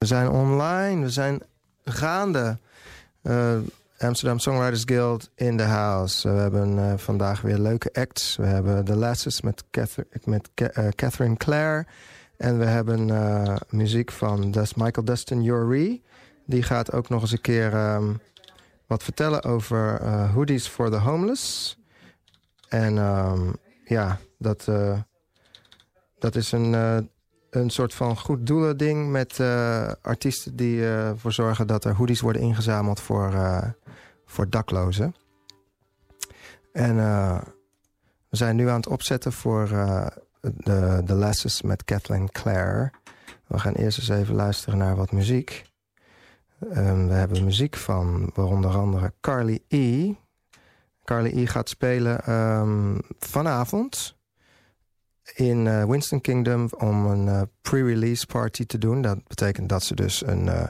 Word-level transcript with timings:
We 0.00 0.06
zijn 0.06 0.28
online, 0.30 1.02
we 1.02 1.10
zijn 1.10 1.42
gaande. 1.84 2.58
Uh, 3.22 3.58
Amsterdam 3.98 4.38
Songwriters 4.38 4.82
Guild 4.84 5.30
in 5.34 5.56
the 5.56 5.62
house. 5.62 6.32
we 6.32 6.38
hebben 6.38 6.76
uh, 6.76 6.92
vandaag 6.96 7.40
weer 7.40 7.58
leuke 7.58 7.92
acts. 7.92 8.36
We 8.36 8.46
hebben 8.46 8.84
The 8.84 8.96
Lasses 8.96 9.40
met, 9.40 9.64
met 10.24 10.50
uh, 10.54 10.88
Catherine 10.88 11.36
Clare. 11.36 11.86
En 12.36 12.58
we 12.58 12.64
hebben 12.64 13.10
muziek 13.68 14.10
van 14.10 14.50
dus 14.50 14.74
Michael 14.74 15.06
Dustin 15.06 15.42
Yorie. 15.42 16.02
Die 16.46 16.62
gaat 16.62 16.92
ook 16.92 17.08
nog 17.08 17.20
eens 17.20 17.32
een 17.32 17.40
keer 17.40 17.74
um, 17.74 18.20
wat 18.86 19.02
vertellen 19.02 19.42
over 19.42 20.04
hoodies 20.32 20.66
for 20.66 20.90
the 20.90 20.98
homeless. 20.98 21.76
En 22.68 22.96
um, 22.96 23.56
ja, 23.84 24.18
dat, 24.38 24.68
dat 26.18 26.36
is 26.36 26.52
een 26.52 26.74
een 27.50 27.70
soort 27.70 27.94
van 27.94 28.18
goed 28.18 28.46
doelen 28.46 28.76
ding 28.76 29.10
met 29.10 29.38
uh, 29.38 29.90
artiesten 30.02 30.56
die 30.56 30.82
ervoor 30.82 31.30
uh, 31.30 31.36
zorgen 31.36 31.66
dat 31.66 31.84
er 31.84 31.94
hoodies 31.94 32.20
worden 32.20 32.42
ingezameld 32.42 33.00
voor, 33.00 33.32
uh, 33.32 33.62
voor 34.24 34.50
daklozen. 34.50 35.14
En 36.72 36.96
we 38.28 38.36
zijn 38.36 38.56
nu 38.56 38.68
aan 38.68 38.76
het 38.76 38.88
opzetten 38.88 39.32
voor 39.32 39.68
de, 40.40 41.02
de 41.04 41.14
lessons 41.14 41.62
met 41.62 41.84
Kathleen 41.84 42.30
Clare. 42.30 42.92
We 43.46 43.58
gaan 43.58 43.72
eerst 43.72 43.98
eens 43.98 44.08
even 44.08 44.34
luisteren 44.34 44.78
naar 44.78 44.96
wat 44.96 45.12
muziek. 45.12 45.64
Um, 46.62 47.08
we 47.08 47.14
hebben 47.14 47.44
muziek 47.44 47.76
van 47.76 48.32
onder 48.34 48.76
andere 48.76 49.12
Carly 49.20 49.60
E. 49.68 50.12
Carly 51.04 51.30
E 51.38 51.46
gaat 51.46 51.68
spelen 51.68 52.32
um, 52.32 53.00
vanavond 53.18 54.18
in 55.34 55.66
uh, 55.66 55.84
Winston 55.84 56.20
Kingdom 56.20 56.68
om 56.78 57.06
een 57.06 57.26
uh, 57.26 57.42
pre-release 57.62 58.26
party 58.26 58.66
te 58.66 58.78
doen. 58.78 59.02
Dat 59.02 59.28
betekent 59.28 59.68
dat 59.68 59.82
ze 59.82 59.94
dus 59.94 60.26
een, 60.26 60.46
uh, 60.46 60.64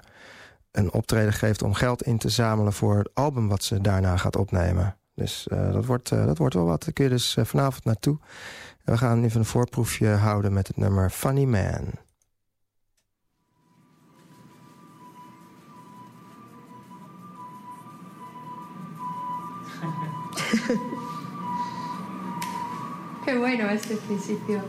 een 0.70 0.92
optreden 0.92 1.32
geeft 1.32 1.62
om 1.62 1.74
geld 1.74 2.02
in 2.02 2.18
te 2.18 2.28
zamelen... 2.28 2.72
voor 2.72 2.98
het 2.98 3.10
album 3.14 3.48
wat 3.48 3.64
ze 3.64 3.80
daarna 3.80 4.16
gaat 4.16 4.36
opnemen. 4.36 4.96
Dus 5.14 5.46
dat, 5.48 5.84
wordt, 5.84 6.08
dat 6.08 6.38
wordt 6.38 6.54
wel 6.54 6.66
wat. 6.66 6.82
Daar 6.84 6.92
kun 6.92 7.04
je 7.04 7.10
dus 7.10 7.36
vanavond 7.42 7.84
naartoe. 7.84 8.18
we 8.84 8.96
gaan 8.96 9.24
even 9.24 9.40
een 9.40 9.46
voorproefje 9.46 10.08
houden 10.08 10.52
met 10.52 10.66
het 10.66 10.76
nummer 10.76 11.10
Funny 11.10 11.44
Man. 11.44 11.90
Qué 23.30 23.38
bueno 23.38 23.70
este 23.70 23.94
principio. 23.94 24.60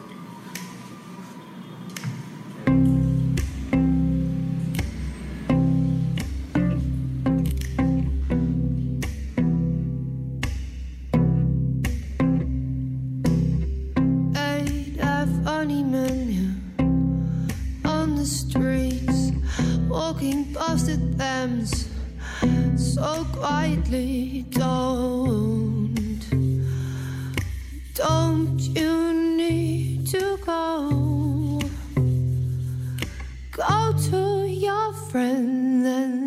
walking 19.89 20.53
past 20.53 20.85
the 20.85 20.97
Thames 21.17 21.89
so 22.75 23.25
quietly. 23.33 24.45
Don't 24.51 25.20
don't 28.03 28.59
you 28.59 29.13
need 29.37 30.07
to 30.07 30.35
go? 30.43 31.61
Go 33.51 33.93
to 34.09 34.47
your 34.49 34.93
friend 34.93 35.85
and 35.85 36.20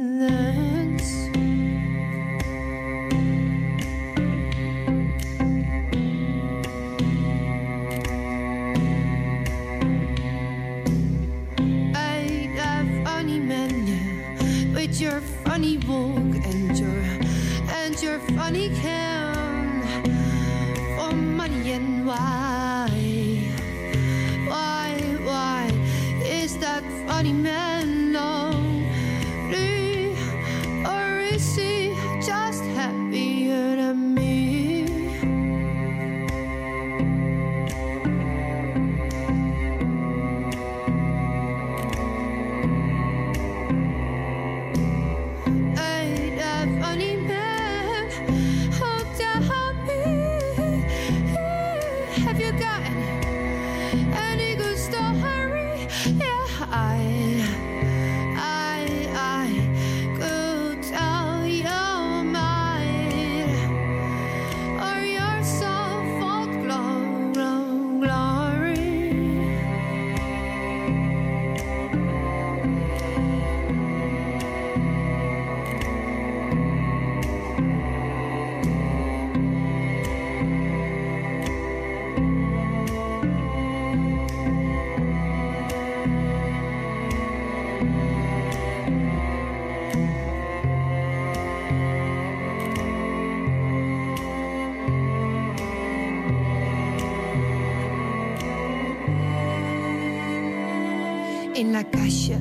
En 101.64 101.72
la 101.72 101.82
calle 101.90 102.36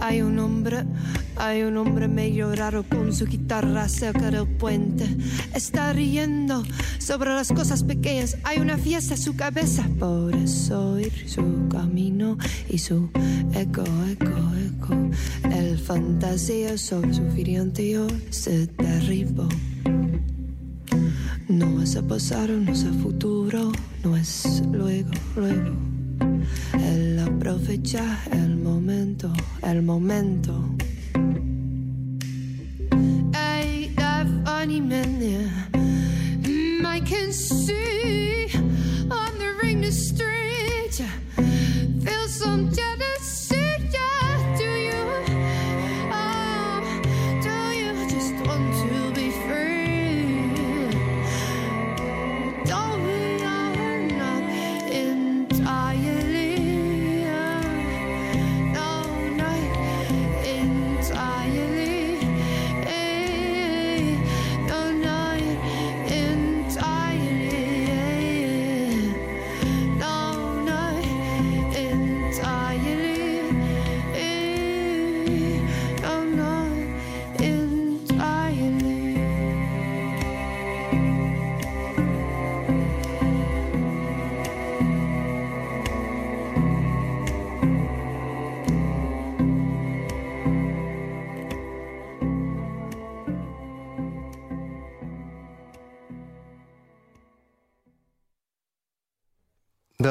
hay 0.00 0.20
un 0.20 0.36
hombre, 0.40 0.84
hay 1.36 1.62
un 1.62 1.76
hombre 1.76 2.08
medio 2.08 2.52
raro 2.56 2.82
con 2.82 3.14
su 3.14 3.24
guitarra 3.24 3.88
cerca 3.88 4.32
del 4.32 4.48
puente. 4.48 5.06
Está 5.54 5.92
riendo 5.92 6.64
sobre 6.98 7.30
las 7.30 7.52
cosas 7.52 7.84
pequeñas. 7.84 8.36
Hay 8.42 8.58
una 8.58 8.76
fiesta 8.76 9.14
en 9.14 9.20
su 9.20 9.36
cabeza. 9.36 9.88
Por 10.00 10.34
eso 10.34 10.98
ir 10.98 11.12
su 11.28 11.68
camino 11.68 12.36
y 12.68 12.78
su 12.78 13.10
eco, 13.54 13.84
eco, 14.10 14.34
eco. 14.66 14.96
El 15.52 15.78
fantasía 15.78 16.76
sobre 16.76 17.14
su 17.14 17.22
frío 17.30 18.08
se 18.30 18.66
derribó. 18.66 19.48
No 21.48 21.80
es 21.80 21.94
el 21.94 22.04
pasado, 22.06 22.58
no 22.58 22.72
es 22.72 22.82
el 22.82 22.94
futuro, 22.94 23.70
no 24.02 24.16
es 24.16 24.64
luego, 24.72 25.12
luego. 25.36 25.93
El 26.72 27.18
aprovecha 27.18 28.18
el 28.32 28.56
momento, 28.56 29.32
el 29.62 29.82
momento. 29.82 30.74
Funny 34.64 34.80
man 34.80 35.18
there. 35.20 35.52
Mm, 36.42 36.86
I 36.86 36.98
can 37.00 37.30
see 37.34 37.83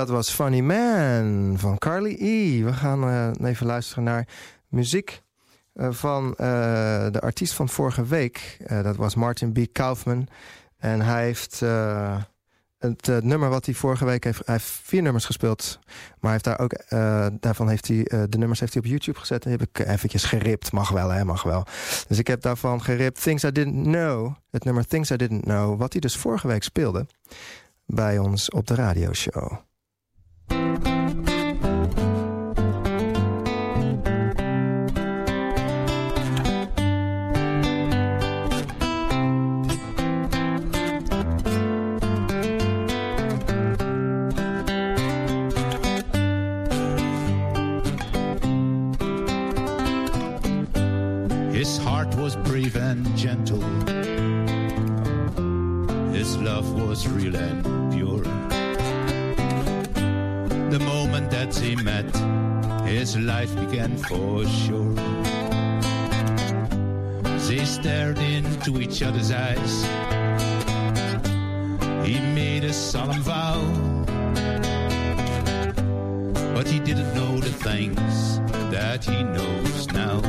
Dat 0.04 0.12
was 0.12 0.30
Funny 0.30 0.60
Man 0.60 1.54
van 1.58 1.78
Carly 1.78 2.16
E. 2.20 2.64
We 2.64 2.74
gaan 2.74 3.04
uh, 3.04 3.50
even 3.50 3.66
luisteren 3.66 4.04
naar 4.04 4.28
muziek 4.68 5.22
uh, 5.76 5.92
van 5.92 6.28
uh, 6.28 6.36
de 7.12 7.20
artiest 7.22 7.54
van 7.54 7.70
vorige 7.70 8.06
week. 8.06 8.58
dat 8.68 8.96
was 8.96 9.16
Martin 9.16 9.52
B. 9.52 9.60
Kaufman. 9.72 10.28
En 10.78 11.02
hij 11.02 11.24
heeft 11.24 11.60
het 12.78 13.24
nummer 13.24 13.50
wat 13.50 13.66
hij 13.66 13.74
vorige 13.74 14.06
week 14.06 14.24
heeft... 14.24 14.42
Hij 14.46 14.56
heeft 14.56 14.80
vier 14.84 15.02
nummers 15.02 15.26
gespeeld. 15.26 15.80
Maar 16.20 16.32
hij 16.32 16.32
heeft 16.32 16.44
daar 16.44 16.60
ook, 16.60 16.74
daarvan 17.42 17.70
heeft 17.70 17.88
hij 17.88 18.28
de 18.30 18.38
nummers 18.38 18.60
heeft 18.60 18.74
hij 18.74 18.84
op 18.84 18.90
YouTube 18.90 19.20
gezet. 19.20 19.46
En 19.46 19.52
heb 19.52 19.62
ik 19.62 19.80
eventjes 19.80 20.24
geript. 20.24 20.72
Mag 20.72 20.90
wel, 20.90 21.10
hè? 21.10 21.26
Mag 21.26 21.44
wel. 21.44 21.66
Dus 22.08 22.20
ik 22.20 22.28
heb 22.28 22.42
daarvan 22.42 22.82
geript 22.82 23.22
Things 23.22 23.44
I 23.44 23.52
Didn't 23.52 23.84
Know. 23.84 24.34
Het 24.52 24.64
nummer 24.64 24.86
Things 24.86 25.12
I 25.12 25.16
Didn't 25.16 25.44
Know. 25.44 25.80
Wat 25.80 25.92
hij 25.92 26.02
dus 26.02 26.18
vorige 26.18 26.48
week 26.48 26.64
speelde 26.64 27.06
bij 27.86 28.18
ons 28.18 28.50
op 28.50 28.68
de 28.68 28.76
radioshow. 28.76 29.72
His 30.50 30.93
life 63.44 63.68
began 63.68 63.98
for 63.98 64.46
sure. 64.46 64.94
They 67.48 67.66
stared 67.66 68.18
into 68.18 68.80
each 68.80 69.04
other's 69.04 69.32
eyes. 69.32 69.74
He 72.08 72.20
made 72.34 72.64
a 72.64 72.72
solemn 72.72 73.22
vow. 73.22 73.60
But 76.56 76.68
he 76.68 76.80
didn't 76.80 77.14
know 77.14 77.40
the 77.40 77.56
things 77.68 78.40
that 78.72 79.04
he 79.04 79.24
knows 79.24 79.88
now. 79.92 80.22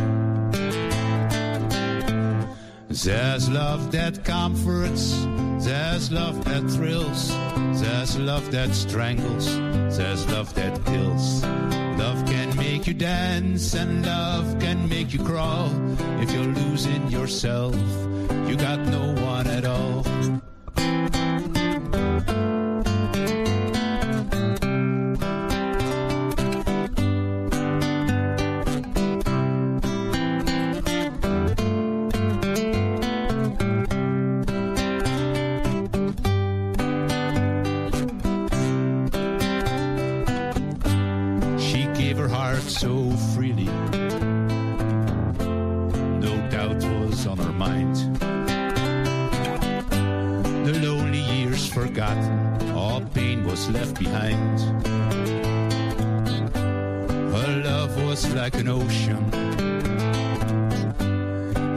There's 2.89 3.49
love 3.49 3.93
that 3.93 4.25
comforts, 4.25 5.25
there's 5.61 6.11
love 6.11 6.45
that 6.47 6.69
thrills, 6.69 7.29
there's 7.81 8.19
love 8.19 8.51
that 8.51 8.75
strangles, 8.75 9.47
there's 9.97 10.27
love 10.31 10.53
that 10.55 10.85
kills. 10.87 11.84
Make 12.85 13.01
you 13.01 13.01
dance 13.01 13.75
and 13.75 14.05
love 14.05 14.61
can 14.61 14.87
make 14.91 15.15
you 15.15 15.25
crawl. 15.25 15.71
If 16.21 16.31
you're 16.33 16.45
losing 16.45 17.09
yourself, 17.09 17.75
you 18.47 18.57
got 18.57 18.79
no 18.79 19.24
forgotten, 52.15 52.71
all 52.71 53.01
pain 53.01 53.45
was 53.45 53.69
left 53.71 53.99
behind. 53.99 54.61
Her 57.35 57.63
love 57.65 58.03
was 58.05 58.33
like 58.35 58.55
an 58.55 58.69
ocean. 58.69 59.25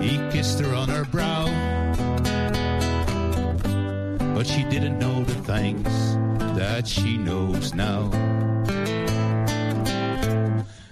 He 0.02 0.18
kissed 0.32 0.60
her 0.60 0.74
on 0.74 0.90
her 0.90 1.06
brow. 1.06 1.46
But 4.36 4.46
she 4.46 4.64
didn't 4.64 5.00
know 5.00 5.24
the 5.24 5.34
things 5.44 5.90
that 6.58 6.88
she 6.88 7.18
knows 7.18 7.74
now. 7.74 8.10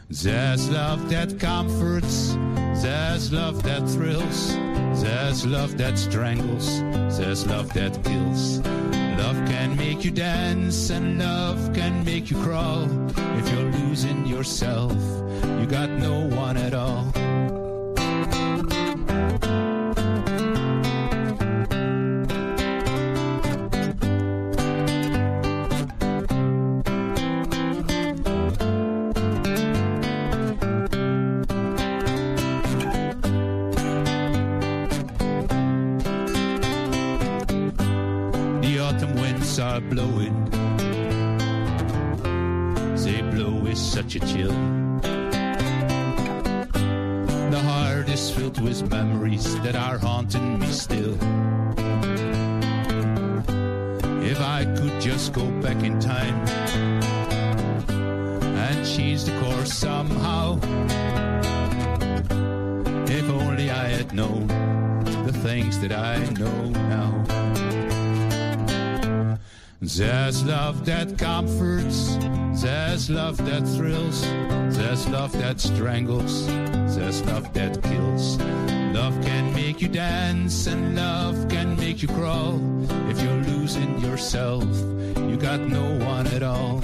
There's 0.09 0.69
love 0.69 1.09
that 1.09 1.39
comforts, 1.39 2.35
there's 2.81 3.31
love 3.31 3.61
that 3.63 3.87
thrills, 3.89 4.55
there's 5.03 5.45
love 5.45 5.77
that 5.77 5.99
strangles, 5.99 6.79
there's 7.17 7.45
love 7.45 7.71
that 7.73 8.03
kills. 8.03 8.61
Make 9.95 10.03
you 10.03 10.11
dance 10.11 10.89
and 10.89 11.19
love 11.19 11.73
can 11.73 12.03
make 12.03 12.29
you 12.29 12.35
crawl. 12.43 12.83
If 13.39 13.49
you're 13.49 13.71
losing 13.71 14.25
yourself, 14.25 14.91
you 14.91 15.65
got 15.67 15.89
no 15.89 16.19
one 16.35 16.57
at 16.57 16.73
all. 16.73 17.14
Things 65.45 65.79
that 65.79 65.91
I 65.91 66.17
know 66.39 66.69
now. 66.89 67.11
There's 69.79 70.43
love 70.43 70.85
that 70.87 71.19
comforts, 71.19 72.17
there's 72.63 73.11
love 73.11 73.37
that 73.45 73.61
thrills, 73.75 74.23
there's 74.75 75.07
love 75.07 75.33
that 75.33 75.59
strangles, 75.59 76.47
there's 76.95 77.21
love 77.25 77.53
that 77.53 77.79
kills. 77.83 78.37
Love 78.97 79.13
can 79.21 79.53
make 79.53 79.83
you 79.83 79.87
dance 79.87 80.65
and 80.65 80.95
love 80.95 81.47
can 81.47 81.77
make 81.77 82.01
you 82.01 82.07
crawl. 82.07 82.59
If 83.11 83.21
you're 83.21 83.43
losing 83.53 83.99
yourself, 83.99 84.65
you 85.29 85.37
got 85.37 85.59
no 85.59 85.85
one 86.03 86.25
at 86.25 86.41
all. 86.41 86.81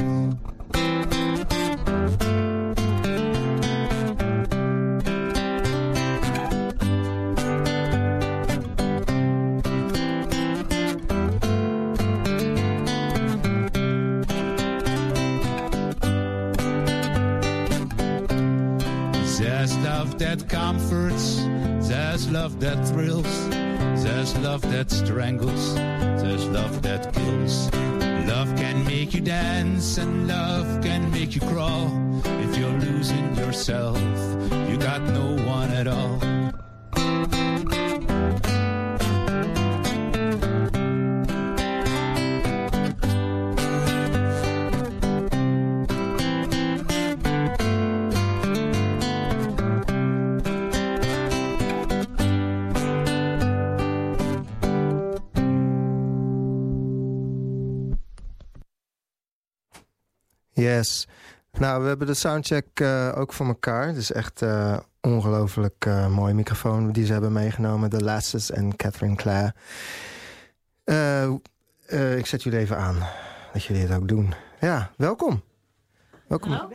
There's 25.37 26.45
love 26.47 26.81
that 26.81 27.13
kills. 27.13 27.73
Love 28.27 28.53
can 28.55 28.83
make 28.85 29.13
you 29.13 29.21
dance 29.21 29.97
and 29.97 30.27
love 30.27 30.83
can 30.83 31.09
make 31.11 31.35
you 31.35 31.41
crawl. 31.41 31.89
If 32.25 32.57
you're 32.57 32.79
losing 32.79 33.35
yourself, 33.35 33.97
Yes. 60.81 61.07
Nou, 61.51 61.81
we 61.81 61.87
hebben 61.87 62.07
de 62.07 62.13
soundcheck 62.13 62.67
eh, 62.73 63.11
ook 63.15 63.33
voor 63.33 63.45
elkaar. 63.45 63.87
Het 63.87 63.97
is 63.97 64.11
echt 64.11 64.41
eh 64.41 64.77
ongelooflijk 65.01 65.85
eh, 65.85 66.07
mooie 66.07 66.33
microfoon 66.33 66.91
die 66.91 67.05
ze 67.05 67.11
hebben 67.11 67.31
meegenomen. 67.31 67.89
De 67.89 68.03
Lasses 68.03 68.51
en 68.51 68.75
Catherine 68.75 69.15
Clare. 69.15 69.53
Eh, 70.83 71.23
eh, 71.85 72.17
ik 72.17 72.25
zet 72.25 72.43
jullie 72.43 72.59
even 72.59 72.77
aan. 72.77 72.97
Dat 73.53 73.63
jullie 73.63 73.81
het 73.81 73.97
ook 73.97 74.07
doen. 74.07 74.33
Ja, 74.59 74.91
welkom. 74.97 75.41
Welkom. 76.27 76.71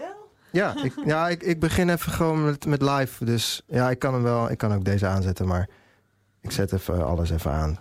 Ja, 0.51 0.75
ik, 0.83 0.93
ja 1.05 1.29
ik, 1.29 1.43
ik 1.43 1.61
begin 1.61 1.89
even 1.89 2.13
gewoon 2.13 2.45
met, 2.45 2.67
met 2.67 2.83
live. 2.83 3.25
Dus 3.25 3.63
ja, 3.67 3.91
ik 3.91 3.99
kan 3.99 4.15
hem 4.15 4.23
wel. 4.23 4.51
Ik 4.51 4.59
kan 4.59 4.75
ook 4.75 4.85
deze 4.85 5.07
aanzetten, 5.07 5.47
maar 5.47 5.69
ik 6.41 6.51
zet 6.51 6.73
even 6.73 7.07
alles 7.07 7.31
even 7.31 7.51
aan. 7.51 7.79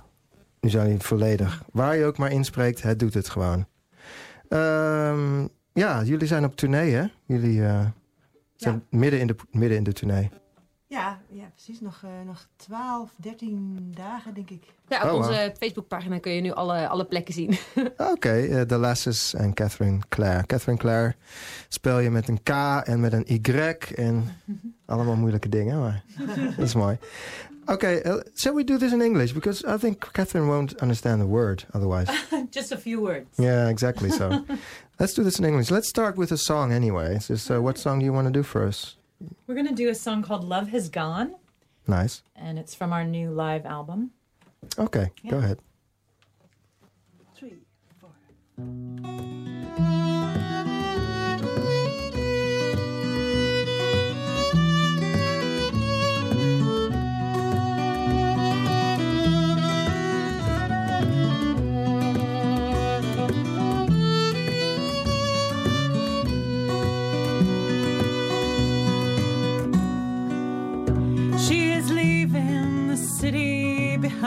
Nu 0.59 0.69
zijn 0.69 0.85
jullie 0.85 1.01
volledig. 1.01 1.63
Waar 1.71 1.95
je 1.95 2.05
ook 2.05 2.17
maar 2.17 2.31
inspreekt, 2.31 2.81
het 2.81 2.99
doet 2.99 3.13
het 3.13 3.29
gewoon. 3.29 3.65
Ehm, 4.49 5.47
ja, 5.75 6.03
jullie 6.03 6.27
zijn 6.27 6.45
op 6.45 6.55
tournee, 6.55 6.93
hè? 6.93 7.05
Jullie 7.25 7.65
eh, 7.65 7.85
zijn 8.55 8.83
midden, 8.89 9.19
in 9.19 9.27
de, 9.27 9.35
midden 9.51 9.77
in 9.77 9.83
de 9.83 9.93
tournee. 9.93 10.29
Ja, 10.87 11.19
ja 11.29 11.51
precies. 11.53 11.81
Nog, 11.81 12.01
eh, 12.03 12.09
nog 12.25 12.47
12, 12.55 13.11
13 13.17 13.91
dagen, 13.95 14.33
denk 14.33 14.49
ik. 14.49 14.63
Ja, 14.87 15.03
op 15.03 15.09
Oh, 15.09 15.15
onze 15.15 15.53
Facebookpagina 15.59 16.19
kun 16.19 16.31
je 16.31 16.41
nu 16.41 16.51
alle, 16.51 16.87
alle 16.87 17.05
plekken 17.05 17.33
zien. 17.33 17.57
Oké, 18.13 18.29
eh, 18.29 18.61
The 18.61 18.77
Lasses 18.77 19.33
en 19.33 19.53
Catherine 19.53 19.99
Clare. 20.09 20.45
Catherine 20.45 20.77
Clare 20.77 21.15
spel 21.67 21.99
je 21.99 22.09
met 22.09 22.27
een 22.27 22.43
K 22.43 22.49
en 22.83 22.99
met 22.99 23.13
een 23.13 23.25
Y 23.27 23.93
en 23.95 24.37
allemaal 24.85 25.15
moeilijke 25.15 25.49
dingen, 25.49 25.79
maar 25.79 26.03
dat 26.57 26.65
is 26.65 26.75
mooi. 26.75 26.97
Oké, 27.65 28.21
shall 28.35 28.53
we 28.53 28.63
do 28.63 28.77
this 28.77 28.91
in 28.91 29.01
English? 29.01 29.33
Because 29.33 29.67
I 29.75 29.77
think 29.77 30.09
Catherine 30.11 30.47
won't 30.47 30.81
understand 30.81 31.21
a 31.21 31.25
word 31.25 31.65
otherwise. 31.71 32.11
Just 32.49 32.71
a 32.71 32.77
few 32.77 33.01
words. 33.01 33.25
Yeah, 33.35 33.69
exactly. 33.69 34.09
So 34.09 34.43
let's 34.99 35.13
do 35.13 35.23
this 35.23 35.39
in 35.39 35.45
English. 35.45 35.71
Let's 35.71 35.89
start 35.89 36.17
with 36.17 36.31
a 36.31 36.37
song 36.37 36.71
anyway. 36.71 37.19
So, 37.19 37.61
what 37.61 37.77
song 37.77 37.99
do 37.99 38.05
you 38.05 38.13
want 38.13 38.27
to 38.27 38.31
do 38.33 38.43
for 38.43 38.65
us? 38.65 38.95
We're 39.47 39.55
going 39.55 39.67
to 39.67 39.73
do 39.75 39.89
a 39.89 39.95
song 39.95 40.23
called 40.23 40.43
Love 40.43 40.69
Has 40.69 40.89
Gone, 40.89 41.35
Nice. 41.87 42.21
and 42.35 42.59
it's 42.59 42.75
from 42.75 42.91
our 42.93 43.03
new 43.03 43.31
live 43.31 43.65
album. 43.65 44.11
Okay, 44.77 45.11
go 45.29 45.37
ahead. 45.37 45.59
Three, 47.35 47.55
four. 47.99 48.09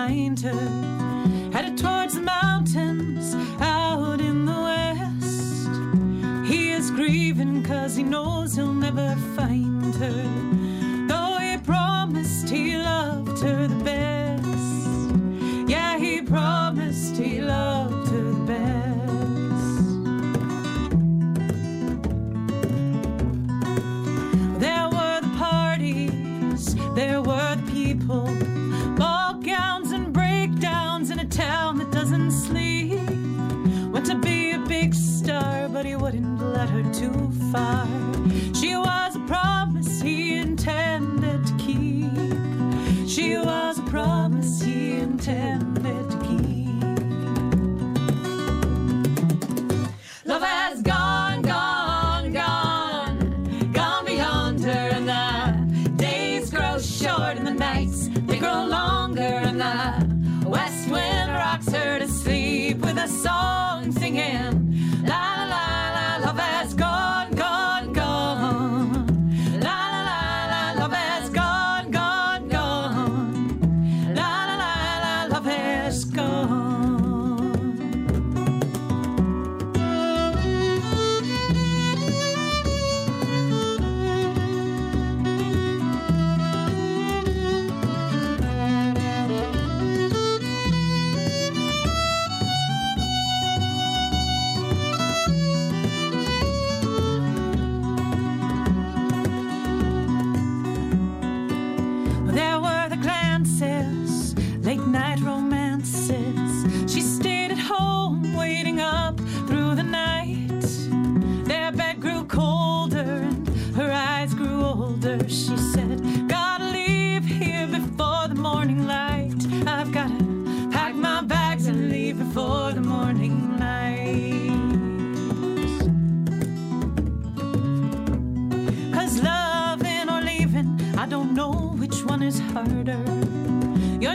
Behind 0.09 0.41
headed 1.53 1.77
towards 1.77 2.15
the 2.15 2.23
mountains 2.23 3.35
out 3.61 4.21
in 4.21 4.47
the 4.47 4.53
west. 4.53 5.69
He 6.50 6.71
is 6.71 6.91
grieving 6.91 7.62
cause 7.62 7.95
he 7.97 8.03
knows 8.03 8.55
he'll 8.55 8.73
never 8.73 9.15
find 9.37 9.95
her, 9.97 11.07
though 11.09 11.38
he 11.38 11.59
promised 11.59 12.49
he 12.49 12.77
loved 12.79 13.38
her 13.43 13.69
her 36.67 36.83
too 36.93 37.31
far. 37.53 37.87
She 38.55 38.75
was 38.75 39.17
a 39.17 39.21
promise 39.27 40.00
he 40.00 40.38
intended 40.38 41.47
to 41.47 41.55
keep. 41.59 43.09
She 43.09 43.37
was 43.37 43.79
a 43.79 43.83
promise 43.83 44.62
he 44.62 44.97
intended 44.97 45.68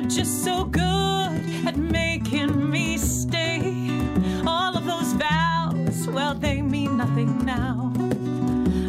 just 0.08 0.44
so 0.44 0.66
good 0.66 1.40
at 1.66 1.78
making 1.78 2.70
me 2.70 2.98
stay. 2.98 3.60
All 4.46 4.76
of 4.76 4.86
those 4.86 5.14
vows, 5.14 6.08
well, 6.08 6.34
they 6.34 6.62
mean 6.62 6.98
nothing 6.98 7.46
now. 7.46 7.92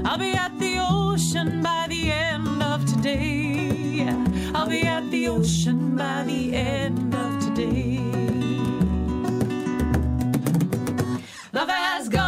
I'll 0.05 0.19
be 0.19 0.33
at 0.33 0.59
the 0.59 0.79
ocean 0.81 1.63
by 1.63 1.87
the 1.89 2.11
end 2.11 2.63
of 2.63 2.85
today. 2.87 4.09
I'll 4.55 4.69
be 4.69 4.83
at 4.83 5.11
the 5.11 5.29
ocean 5.29 5.97
by 5.97 6.25
the 6.25 6.55
end 6.55 7.15
of 7.15 7.41
today. 7.45 7.99
Love 11.53 11.69
has 11.69 12.09
gone, 12.09 12.24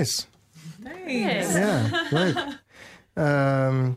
Nice. 0.00 0.26
Nice. 1.06 1.58
Ja, 1.58 2.06
leuk. 2.10 2.58
Ehm, 3.12 3.90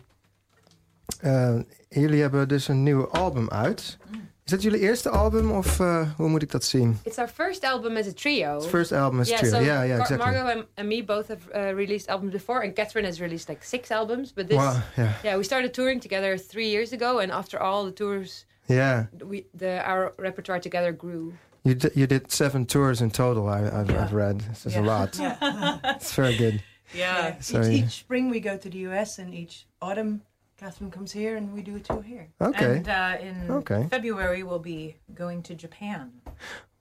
eh, 1.20 1.60
jullie 1.90 2.22
hebben 2.22 2.48
dus 2.48 2.68
een 2.68 2.84
nieuw 2.84 3.08
album 3.08 3.50
uit. 3.50 3.98
Is 4.46 4.52
dat 4.52 4.62
jullie 4.62 4.80
eerste 4.80 5.10
album 5.10 5.52
of 5.52 5.80
eh, 5.80 6.10
hoe 6.18 6.30
moet 6.30 6.42
ik 6.42 6.52
dat 6.52 6.64
zien? 6.64 7.00
It's 7.04 7.18
our 7.18 7.28
first 7.28 7.64
album 7.64 7.98
as 7.98 8.08
a 8.08 8.14
trio. 8.14 8.56
Het 8.56 8.68
first 8.68 8.92
album 8.92 9.24
yeah, 9.24 9.38
trio. 9.38 9.52
so 9.52 9.60
yeah, 9.60 10.00
exactly. 10.00 10.18
Margot 10.18 10.56
and, 10.56 10.66
and 10.76 10.88
me 10.88 11.04
both 11.04 11.28
have 11.28 11.42
uh, 11.56 11.76
released 11.76 12.08
albums 12.08 12.32
before, 12.32 12.64
and 12.64 12.74
Catherine 12.74 13.06
has 13.08 13.20
released 13.20 13.48
like 13.48 13.64
six 13.64 13.90
albums. 13.92 14.34
But 14.34 14.48
this, 14.48 14.58
Wow, 14.58 14.82
yeah, 14.96 15.12
yeah, 15.24 15.38
we 15.38 15.44
started 15.44 15.74
touring 15.74 16.02
together 16.02 16.38
three 16.38 16.70
years 16.70 16.92
ago, 16.92 17.20
and 17.20 17.32
after 17.32 17.62
all 17.62 17.86
the 17.86 17.94
tours, 17.94 18.46
yeah. 18.66 19.06
we 19.30 19.46
the 19.58 19.82
our 19.90 20.14
repertoire 20.18 20.60
together 20.60 20.92
grew. 20.92 21.34
You 21.64 21.76
did, 21.76 21.96
you 21.96 22.08
did 22.08 22.32
seven 22.32 22.66
tours 22.66 23.02
in 23.02 23.12
total. 23.12 23.48
I, 23.48 23.62
I've, 23.68 23.90
Yeah. 23.90 24.04
I've 24.04 24.14
read. 24.14 24.42
This 24.42 24.66
is 24.66 24.76
a 24.76 24.82
lot. 24.82 25.18
Yeah. 25.18 25.80
It's 25.96 26.14
very 26.14 26.36
good. 26.36 26.62
Yeah. 26.94 27.40
So 27.40 27.62
each, 27.62 27.84
each 27.86 27.92
spring 27.92 28.30
we 28.30 28.40
go 28.40 28.58
to 28.58 28.70
the 28.70 28.80
US, 28.90 29.18
and 29.20 29.34
each 29.34 29.66
autumn 29.82 30.22
Kathryn 30.60 30.92
comes 30.92 31.12
here, 31.12 31.38
and 31.38 31.54
we 31.54 31.62
do 31.62 31.76
a 31.78 31.80
tour 31.80 32.02
here. 32.02 32.28
Okay. 32.42 32.78
And 32.78 32.90
uh, 32.90 33.18
in 33.22 33.52
Okay. 33.52 33.88
February, 33.90 34.44
we'll 34.44 34.60
be 34.60 34.98
going 35.16 35.42
to 35.44 35.56
Japan. 35.56 36.12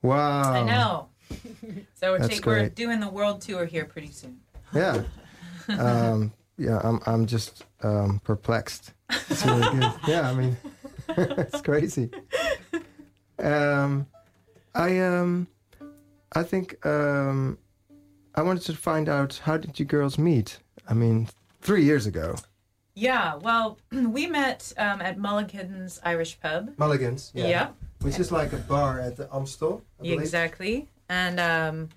wow. 0.01 0.51
I 0.53 0.63
know. 0.63 1.09
so 1.95 2.11
we're, 2.11 2.19
That's 2.19 2.35
take, 2.35 2.45
we're 2.45 2.69
doing 2.69 2.99
the 2.99 3.09
world 3.09 3.41
tour 3.41 3.65
here 3.65 3.85
pretty 3.85 4.11
soon. 4.11 4.39
Yeah. 4.73 5.03
um, 5.79 6.33
yeah, 6.57 6.79
I'm 6.83 6.99
I'm 7.05 7.25
just 7.25 7.63
um, 7.81 8.19
perplexed. 8.23 8.93
It's 9.29 9.45
really 9.45 9.79
good. 9.79 9.91
Yeah, 10.07 10.29
I 10.29 10.33
mean, 10.33 10.57
it's 11.17 11.61
crazy. 11.61 12.11
Um, 13.39 14.05
I 14.75 14.99
um, 14.99 15.47
I 16.33 16.43
think 16.43 16.83
um, 16.85 17.57
I 18.35 18.41
wanted 18.41 18.63
to 18.63 18.73
find 18.73 19.07
out 19.07 19.39
how 19.43 19.57
did 19.57 19.79
you 19.79 19.85
girls 19.85 20.17
meet? 20.17 20.59
I 20.87 20.93
mean, 20.93 21.29
three 21.61 21.83
years 21.83 22.05
ago. 22.05 22.35
Yeah, 22.95 23.35
well, 23.35 23.77
we 23.91 24.27
met 24.27 24.71
um, 24.77 25.01
at 25.01 25.17
Mulligan's 25.17 25.99
Irish 26.03 26.39
Pub. 26.39 26.71
Mulligan's. 26.77 27.31
Yeah, 27.33 27.47
Which 28.01 28.19
is 28.19 28.31
like 28.31 28.53
a 28.53 28.57
bar 28.57 28.99
at 28.99 29.17
the 29.17 29.27
Amstel. 29.33 29.83
Exactly. 30.01 30.87
And 31.09 31.39
um, 31.39 31.89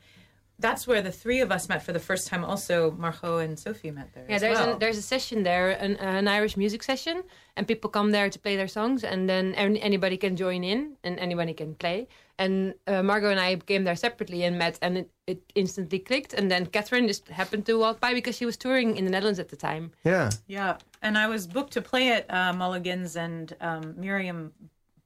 that's 0.59 0.87
where 0.87 1.03
the 1.03 1.13
three 1.13 1.41
of 1.41 1.53
us 1.53 1.69
met 1.69 1.83
for 1.83 1.93
the 1.93 1.99
first 1.99 2.29
time. 2.29 2.45
Also, 2.45 2.93
Margot 2.93 3.39
and 3.39 3.59
Sophie 3.59 3.91
met 3.91 4.13
there. 4.15 4.25
Yeah, 4.29 4.37
as 4.37 4.41
there's 4.41 4.59
well. 4.59 4.73
an, 4.73 4.79
there's 4.79 4.97
a 4.97 5.03
session 5.03 5.43
there, 5.43 5.71
an, 5.71 5.97
an 5.97 6.29
Irish 6.29 6.57
music 6.57 6.83
session, 6.83 7.23
and 7.57 7.69
people 7.69 7.91
come 7.91 8.11
there 8.11 8.31
to 8.31 8.39
play 8.39 8.57
their 8.57 8.69
songs, 8.69 9.05
and 9.05 9.29
then 9.29 9.55
any, 9.55 9.81
anybody 9.83 10.17
can 10.17 10.37
join 10.37 10.65
in, 10.65 10.97
and 11.05 11.19
anybody 11.19 11.53
can 11.53 11.75
play. 11.75 12.09
And 12.39 12.75
uh, 12.87 13.03
Margot 13.03 13.31
and 13.31 13.41
I 13.41 13.57
came 13.57 13.85
there 13.85 13.97
separately 13.97 14.45
and 14.45 14.59
met, 14.59 14.79
and 14.81 14.99
it, 14.99 15.11
it 15.27 15.43
instantly 15.55 15.99
clicked. 15.99 16.33
And 16.33 16.51
then 16.51 16.67
Kathryn 16.67 17.07
just 17.07 17.29
happened 17.29 17.67
to 17.67 17.79
walk 17.79 18.01
by 18.01 18.15
because 18.15 18.37
she 18.37 18.47
was 18.47 18.57
touring 18.57 18.97
in 18.97 19.05
the 19.05 19.11
Netherlands 19.11 19.39
at 19.39 19.49
the 19.49 19.57
time. 19.57 19.93
Yeah. 20.05 20.31
Yeah, 20.47 20.79
and 21.03 21.19
I 21.19 21.27
was 21.29 21.47
booked 21.47 21.75
to 21.75 21.83
play 21.83 22.13
at 22.13 22.31
uh, 22.31 22.53
Mulligan's, 22.55 23.17
and 23.17 23.55
um, 23.61 23.95
Miriam 23.99 24.53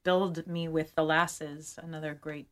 billed 0.04 0.46
me 0.46 0.68
with 0.68 0.94
the 0.94 1.04
Lasses, 1.04 1.78
another 1.82 2.14
great 2.14 2.46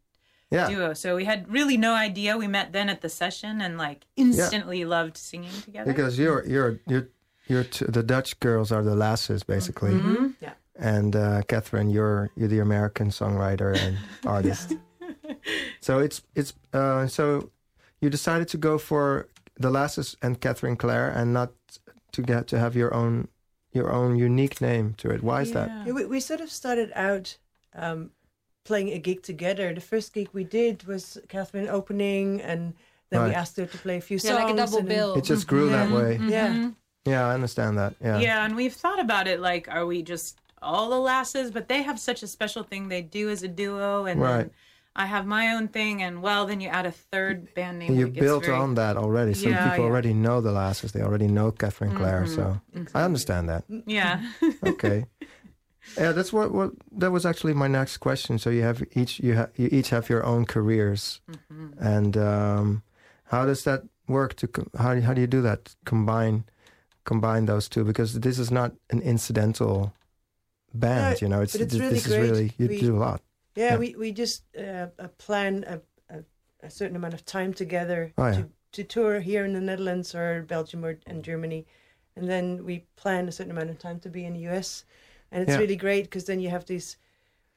Yeah. 0.51 0.69
duo. 0.69 0.95
So 0.95 1.15
we 1.17 1.25
had 1.27 1.51
really 1.53 1.77
no 1.77 1.95
idea. 1.95 2.37
We 2.39 2.47
met 2.47 2.73
then 2.73 2.89
at 2.89 3.01
the 3.03 3.09
session, 3.09 3.61
and 3.61 3.77
like 3.77 4.07
instantly 4.17 4.85
loved 4.85 5.17
singing 5.17 5.53
together. 5.65 5.93
Because 5.93 6.19
you're 6.19 6.45
you're 6.47 6.81
you're 6.87 7.09
you're 7.49 7.65
t- 7.65 7.85
the 7.89 8.03
Dutch 8.03 8.39
girls 8.41 8.73
are 8.73 8.83
the 8.83 8.95
lasses 8.97 9.43
basically, 9.43 9.93
Mhm. 9.93 10.35
Yeah. 10.41 10.53
and 10.79 11.15
uh, 11.17 11.43
Kathryn, 11.49 11.93
you're 11.93 12.31
you're 12.37 12.49
the 12.49 12.61
American 12.61 13.11
songwriter 13.11 13.77
and 13.77 13.99
artist. 14.27 14.73
So 15.81 15.99
it's 15.99 16.23
it's 16.35 16.53
uh, 16.73 17.07
so 17.07 17.51
you 18.01 18.11
decided 18.11 18.49
to 18.49 18.57
go 18.59 18.79
for 18.79 19.29
the 19.61 19.71
lasses 19.71 20.17
and 20.23 20.41
Kathryn 20.41 20.77
Claire 20.79 21.11
and 21.11 21.33
not 21.33 21.51
to 22.13 22.23
get 22.23 22.47
to 22.49 22.59
have 22.59 22.75
your 22.77 22.95
own 22.95 23.29
your 23.73 23.91
own 23.93 24.17
unique 24.17 24.61
name 24.61 24.95
to 24.99 25.11
it. 25.11 25.23
Why 25.23 25.43
is 25.43 25.53
that? 25.53 25.69
Yeah. 25.69 25.85
Yeah, 25.87 25.93
we, 25.93 26.05
we 26.07 26.21
sort 26.21 26.41
of 26.41 26.51
started 26.51 26.91
out 26.95 27.37
um, 27.75 28.11
playing 28.69 28.91
a 28.99 29.01
gig 29.09 29.21
together. 29.23 29.67
The 29.75 29.81
first 29.93 30.09
gig 30.15 30.29
we 30.39 30.45
did 30.45 30.75
was 30.93 31.03
Kathryn 31.33 31.67
opening, 31.79 32.41
and 32.51 32.61
then 33.11 33.19
we 33.29 33.33
asked 33.43 33.57
her 33.57 33.67
to 33.67 33.79
play 33.79 33.97
a 33.97 34.01
few 34.11 34.19
Yeah, 34.19 34.31
songs. 34.31 34.45
like 34.45 34.53
a 34.55 34.57
double 34.57 34.83
bill. 34.95 35.15
It 35.19 35.25
just 35.25 35.47
grew 35.53 35.69
that 35.77 35.89
Yeah. 35.89 35.97
way. 35.99 36.11
Yeah. 36.37 36.49
Mm-hmm. 36.49 36.69
Yeah, 37.13 37.27
I 37.31 37.33
understand 37.39 37.73
that. 37.81 37.93
Yeah. 38.07 38.19
Yeah, 38.27 38.45
and 38.45 38.53
we've 38.61 38.75
thought 38.85 39.01
about 39.01 39.27
it 39.33 39.39
like, 39.41 39.65
are 39.77 39.87
we 39.93 40.03
just 40.15 40.39
all 40.61 40.87
the 40.91 41.01
lasses? 41.13 41.51
But 41.51 41.65
they 41.73 41.81
have 41.89 41.99
such 41.99 42.21
a 42.23 42.27
special 42.27 42.63
thing 42.71 42.89
they 42.89 43.03
do 43.03 43.25
as 43.35 43.43
a 43.43 43.49
duo, 43.49 44.05
and 44.11 44.21
Right. 44.21 44.51
I 45.05 45.07
have 45.07 45.25
my 45.39 45.45
own 45.55 45.69
thing, 45.69 46.03
and 46.03 46.15
well, 46.27 46.45
then 46.49 46.61
you 46.61 46.69
add 46.79 46.85
a 46.85 46.91
third 47.13 47.37
band 47.55 47.79
name. 47.79 47.95
You 47.95 48.07
like, 48.07 48.17
it's 48.17 48.21
built 48.27 48.45
very- 48.47 48.59
on 48.65 48.75
that 48.75 48.95
already. 49.05 49.33
so 49.33 49.49
Yeah, 49.49 49.71
people 49.71 49.85
yeah. 49.85 49.91
already 49.91 50.13
know 50.25 50.41
the 50.49 50.53
lasses. 50.63 50.91
They 50.93 51.03
already 51.09 51.29
know 51.37 51.53
Kathryn 51.53 51.95
Claire. 51.97 52.27
So 52.27 52.43
mm-hmm. 52.77 52.97
I 52.99 53.03
understand 53.09 53.49
that. 53.49 53.63
Yeah. 53.99 54.15
okay 54.75 54.99
yeah 55.97 56.13
that's 56.13 56.33
what, 56.33 56.53
what 56.53 56.73
that 56.93 57.11
was 57.13 57.25
actually 57.27 57.55
my 57.55 57.69
next 57.69 57.99
question. 57.99 58.39
So 58.39 58.51
you 58.51 58.63
have 58.63 58.83
each 58.95 59.21
you 59.21 59.35
have 59.35 59.51
you 59.57 59.69
each 59.73 59.91
have 59.91 60.09
your 60.09 60.25
own 60.25 60.45
careers. 60.47 61.21
And 61.81 62.17
um 62.17 62.83
how 63.25 63.45
does 63.47 63.63
that 63.65 63.83
work 64.07 64.35
to 64.35 64.49
co- 64.49 64.71
how, 64.79 65.01
how 65.01 65.13
do 65.15 65.21
you 65.21 65.27
do 65.27 65.43
that? 65.43 65.75
Combine 65.85 66.45
combine 67.05 67.47
those 67.47 67.69
two? 67.69 67.85
Because 67.85 68.21
this 68.21 68.39
is 68.39 68.51
not 68.51 68.73
an 68.91 69.01
incidental 69.03 69.93
band 70.75 71.21
No, 71.21 71.27
you 71.27 71.29
know? 71.29 71.43
It's, 71.43 71.55
it's 71.55 71.73
this, 71.73 71.81
really 71.81 71.95
this 71.95 72.07
is 72.07 72.17
really 72.17 72.53
you 72.59 72.69
We- 72.69 72.81
do 72.81 72.97
a 72.97 72.99
lot. 72.99 73.21
Yeah, 73.55 73.73
Yeah. 73.73 73.79
we 73.79 73.95
we 73.97 74.13
just 74.13 74.45
uh, 74.57 74.87
uh, 74.99 75.09
plan 75.19 75.65
a, 75.67 75.81
a, 76.17 76.23
a 76.63 76.71
certain 76.71 76.97
amount 76.97 77.15
of 77.15 77.25
time 77.25 77.53
together 77.53 78.13
Oh, 78.17 78.27
yeah. 78.27 78.33
to, 78.43 78.49
to 78.73 78.85
tour 78.85 79.21
here 79.21 79.45
in 79.45 79.53
the 79.53 79.61
Netherlands 79.61 80.15
or 80.15 80.43
Belgium 80.43 80.85
or 80.85 80.99
and 81.07 81.25
Germany, 81.25 81.67
and 82.17 82.29
then 82.29 82.65
we 82.65 82.85
plan 82.97 83.29
a 83.29 83.33
certain 83.33 83.51
amount 83.53 83.71
of 83.71 83.79
time 83.79 83.99
to 84.01 84.09
be 84.11 84.25
in 84.25 84.35
the 84.35 84.47
US, 84.51 84.85
and 85.33 85.43
it's 85.43 85.53
Yeah. 85.53 85.59
really 85.59 85.77
great 85.77 86.05
because 86.05 86.25
then 86.25 86.41
you 86.41 86.51
have 86.51 86.65
these 86.67 86.97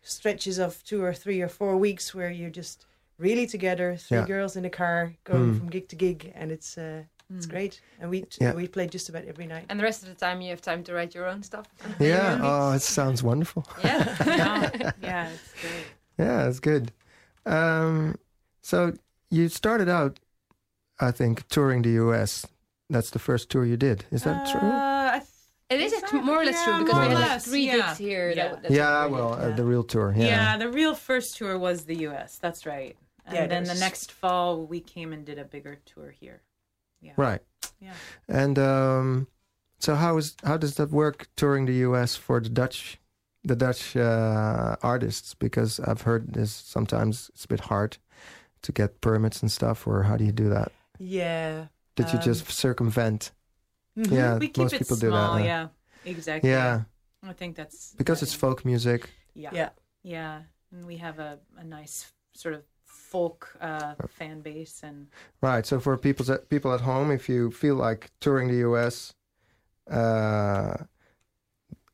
stretches 0.02 0.58
of 0.60 0.84
two 0.84 1.04
or 1.04 1.14
three 1.14 1.42
or 1.42 1.48
four 1.48 1.78
weeks 1.78 2.14
where 2.16 2.32
you're 2.32 2.50
just 2.50 2.86
really 3.18 3.46
together, 3.48 3.96
three 3.96 4.18
Yeah. 4.18 4.26
girls 4.28 4.56
in 4.56 4.66
a 4.66 4.70
car 4.70 5.14
going 5.24 5.54
Mm. 5.54 5.58
from 5.58 5.70
gig 5.70 5.88
to 5.90 5.96
gig, 5.96 6.32
and 6.36 6.52
it's 6.52 6.78
uh, 6.78 7.04
it's 7.38 7.46
great, 7.46 7.80
and 8.00 8.10
we 8.10 8.26
Yeah. 8.42 8.54
we 8.56 8.68
play 8.68 8.88
just 8.88 9.08
about 9.10 9.24
every 9.26 9.48
night. 9.48 9.66
And 9.70 9.80
the 9.80 9.84
rest 9.86 10.04
of 10.04 10.10
the 10.10 10.16
time, 10.16 10.42
you 10.42 10.50
have 10.50 10.62
time 10.62 10.84
to 10.84 10.94
write 10.94 11.16
your 11.16 11.28
own 11.28 11.44
stuff. 11.44 11.68
yeah 12.00 12.40
oh 12.44 12.74
it 12.74 12.82
sounds 12.82 13.24
wonderful 13.24 13.64
Yeah. 13.84 14.18
yeah, 14.26 14.92
yeah, 15.02 15.30
it's 15.30 15.54
great. 15.62 15.86
yeah 16.18 16.48
it's 16.50 16.60
good 16.60 16.92
um 17.46 18.16
so 18.62 18.94
you 19.30 19.48
started 19.50 19.88
out 19.90 20.20
i 21.00 21.12
think 21.12 21.48
touring 21.48 21.82
the 21.84 21.90
us 21.92 22.46
that's 22.90 23.10
the 23.12 23.20
first 23.20 23.50
tour 23.50 23.66
you 23.66 23.78
did 23.78 24.06
is 24.12 24.24
that 24.24 24.46
true 24.52 24.60
Uh, 24.62 24.66
I 24.68 24.82
th- 24.82 24.90
It 25.72 25.80
is 25.80 25.94
Is 25.94 26.04
actually 26.04 26.20
that- 26.20 26.26
more 26.26 26.42
or 26.42 26.46
less 26.46 26.56
yeah, 26.56 26.66
true 26.78 26.86
because 26.86 26.96
we 26.96 27.00
or 27.00 27.10
had 27.10 27.14
like 27.20 27.30
less, 27.30 27.46
three 27.46 27.66
yeah. 27.68 27.76
gigs 27.78 27.98
here. 27.98 28.30
Yeah. 28.30 28.36
That, 28.36 28.62
that's 28.64 28.74
yeah 28.76 29.06
well 29.06 29.36
did. 29.36 29.54
uh, 29.54 29.56
the 29.56 29.66
real 29.66 29.84
tour 29.84 30.14
yeah, 30.16 30.26
yeah. 30.26 30.58
the 30.58 30.70
real 30.70 30.96
first 30.96 31.38
tour 31.38 31.58
was 31.58 31.86
the 31.86 31.96
U.S. 32.08 32.38
That's 32.38 32.66
right. 32.66 32.96
And 33.26 33.36
Yeah, 33.36 33.48
then 33.48 33.64
that 33.64 33.74
the 33.76 33.80
next 33.80 34.12
fall 34.12 34.66
we 34.66 34.80
came 34.82 35.14
and 35.14 35.24
did 35.26 35.40
a 35.40 35.46
bigger 35.46 35.80
tour 35.86 36.12
here. 36.12 36.42
Yeah. 37.02 37.14
right 37.18 37.42
Yeah. 37.80 37.94
And 38.28 38.60
um, 38.60 39.28
so 39.80 39.96
how 39.96 40.18
is 40.18 40.36
how 40.44 40.58
does 40.58 40.76
that 40.76 40.90
work 40.92 41.28
touring 41.36 41.66
the 41.66 41.78
U.S. 41.88 42.16
for 42.16 42.40
the 42.40 42.50
Dutch, 42.50 43.00
the 43.44 43.56
Dutch 43.56 43.96
uh, 43.96 44.76
artists? 44.84 45.34
Because 45.34 45.80
I've 45.80 46.02
heard 46.02 46.34
this 46.34 46.52
sometimes 46.52 47.30
it's 47.34 47.46
a 47.46 47.48
bit 47.48 47.62
hard 47.62 47.98
to 48.64 48.72
get 48.72 49.02
permits 49.02 49.42
and 49.42 49.52
stuff. 49.52 49.88
Or 49.88 50.04
how 50.04 50.18
do 50.18 50.24
you 50.26 50.32
do 50.34 50.50
that? 50.50 50.72
Yeah. 51.00 51.68
Did 51.96 52.08
you 52.14 52.20
Um, 52.20 52.26
just 52.26 52.50
circumvent? 52.52 53.32
Mhm. 53.97 54.12
Yeah, 54.12 54.38
we 54.38 54.47
keep 54.47 54.58
most 54.58 54.73
it 54.73 54.80
people 54.80 54.97
small. 54.97 55.10
do 55.12 55.15
that. 55.17 55.39
huh? 55.39 55.43
Yeah. 55.45 55.67
Exactly. 56.04 56.49
yeah, 56.49 56.82
I 57.23 57.34
think 57.34 57.56
that's 57.56 57.93
because 57.97 58.23
it's 58.23 58.34
folk 58.34 58.65
music. 58.65 59.10
Yeah. 59.36 59.51
Yeah. 59.54 59.69
Yeah. 60.04 60.41
And 60.71 60.86
we 60.88 60.97
have 60.97 61.19
a, 61.19 61.38
a 61.58 61.63
nice 61.63 62.12
sort 62.34 62.56
of 62.56 62.63
folk 62.86 63.56
uh, 63.62 63.93
fan 64.10 64.41
base 64.41 64.82
and 64.84 65.08
Right. 65.41 65.65
So 65.65 65.80
for 65.80 65.97
people 65.97 66.25
that 66.25 66.49
people 66.49 66.73
at 66.73 66.82
home, 66.82 67.12
if 67.12 67.30
you 67.30 67.51
feel 67.51 67.75
like 67.75 68.10
touring 68.19 68.47
the 68.47 68.58
U.S., 68.69 69.13
uh, 69.89 70.77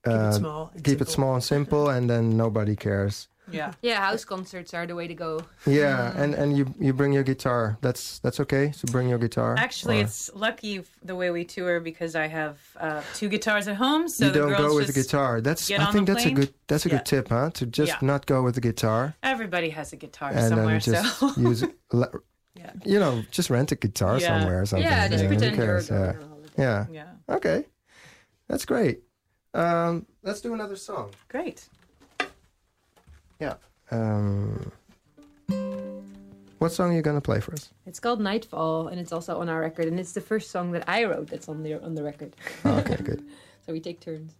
Keep 0.05 0.13
uh, 0.15 0.29
it 0.29 0.33
small. 0.33 0.71
and 0.73 0.83
keep 0.83 1.01
it 1.01 1.09
small 1.09 1.33
and 1.33 1.43
simple, 1.43 1.89
and 1.89 2.09
then 2.09 2.37
nobody 2.37 2.75
cares. 2.75 3.27
Yeah. 3.51 3.71
Yeah, 3.81 4.01
house 4.01 4.25
concerts 4.25 4.73
are 4.73 4.85
the 4.87 4.95
way 4.95 5.07
to 5.07 5.13
go. 5.13 5.39
Yeah, 5.65 6.13
and 6.21 6.33
and 6.35 6.57
you 6.57 6.65
you 6.79 6.93
bring 6.93 7.13
your 7.13 7.23
guitar. 7.23 7.77
That's 7.81 8.19
that's 8.19 8.39
okay. 8.41 8.71
So 8.71 8.85
bring 8.91 9.07
your 9.09 9.17
guitar. 9.19 9.55
Actually, 9.57 9.99
Or- 9.99 10.03
it's 10.05 10.29
lucky 10.33 10.83
the 11.03 11.15
way 11.15 11.31
we 11.31 11.45
tour 11.45 11.79
because 11.79 12.15
I 12.15 12.27
have 12.27 12.57
uh, 12.79 13.01
two 13.15 13.29
guitars 13.29 13.67
at 13.67 13.75
home. 13.77 14.07
So 14.09 14.25
you 14.25 14.31
the 14.31 14.39
don't 14.39 14.49
girls 14.49 14.61
go 14.71 14.75
with 14.75 14.85
just, 14.87 14.95
the 14.95 15.03
guitar. 15.03 15.41
That's 15.41 15.69
I 15.71 15.91
think 15.91 16.07
the 16.07 16.13
that's 16.13 16.25
a 16.25 16.31
good 16.31 16.53
that's 16.67 16.85
a 16.85 16.89
Yeah. 16.89 16.97
good 16.97 17.05
tip, 17.05 17.29
huh? 17.29 17.49
To 17.53 17.65
just 17.65 17.91
Yeah. 17.91 18.07
not 18.07 18.25
go 18.25 18.43
with 18.43 18.55
the 18.55 18.61
guitar 18.61 19.15
Everybody 19.23 19.69
has 19.69 19.93
a 19.93 19.97
guitar 19.97 20.31
and 20.33 20.49
somewhere. 20.49 20.79
just 20.79 21.19
so 21.19 21.31
use 21.49 21.63
Yeah. 22.55 22.71
you 22.85 22.99
know 22.99 23.23
just 23.31 23.49
rent 23.49 23.71
a 23.71 23.75
guitar 23.75 24.17
Yeah. 24.19 24.27
somewhere 24.27 24.61
or 24.61 24.65
something. 24.65 24.87
Yeah, 24.87 25.07
just 25.07 25.23
who 25.23 25.29
pretend 25.29 25.55
you're 25.55 25.65
cares? 25.65 25.89
going 25.89 26.01
Yeah. 26.01 26.23
on 26.23 26.39
yeah. 26.57 26.85
yeah, 27.29 27.35
Okay, 27.35 27.65
that's 28.49 28.65
great. 28.65 29.01
Um, 29.53 30.05
let's 30.23 30.41
do 30.41 30.53
another 30.53 30.75
song. 30.75 31.11
great. 31.29 31.67
Um, 33.91 34.71
what 35.47 35.53
What 36.59 36.71
song 36.71 36.91
are 36.91 36.95
you 36.95 37.01
gonna 37.01 37.21
play 37.21 37.39
for 37.39 37.53
us? 37.53 37.69
It's 37.85 37.99
called 37.99 38.19
Nightfall, 38.19 38.87
and 38.87 38.99
it's 38.99 39.11
also 39.11 39.39
on 39.39 39.47
our 39.47 39.61
record, 39.61 39.85
and 39.85 39.99
it's 39.99 40.13
the 40.13 40.21
first 40.21 40.51
song 40.51 40.71
that 40.71 40.83
I 40.89 41.05
wrote 41.05 41.27
that's 41.27 41.47
on 41.47 41.63
the 41.63 41.81
on 41.81 41.95
the 41.95 42.03
record. 42.03 42.35
Oh, 42.65 42.77
okay, 42.79 42.97
good. 43.03 43.23
So 43.65 43.73
we 43.73 43.81
take 43.81 43.99
turns. 43.99 44.31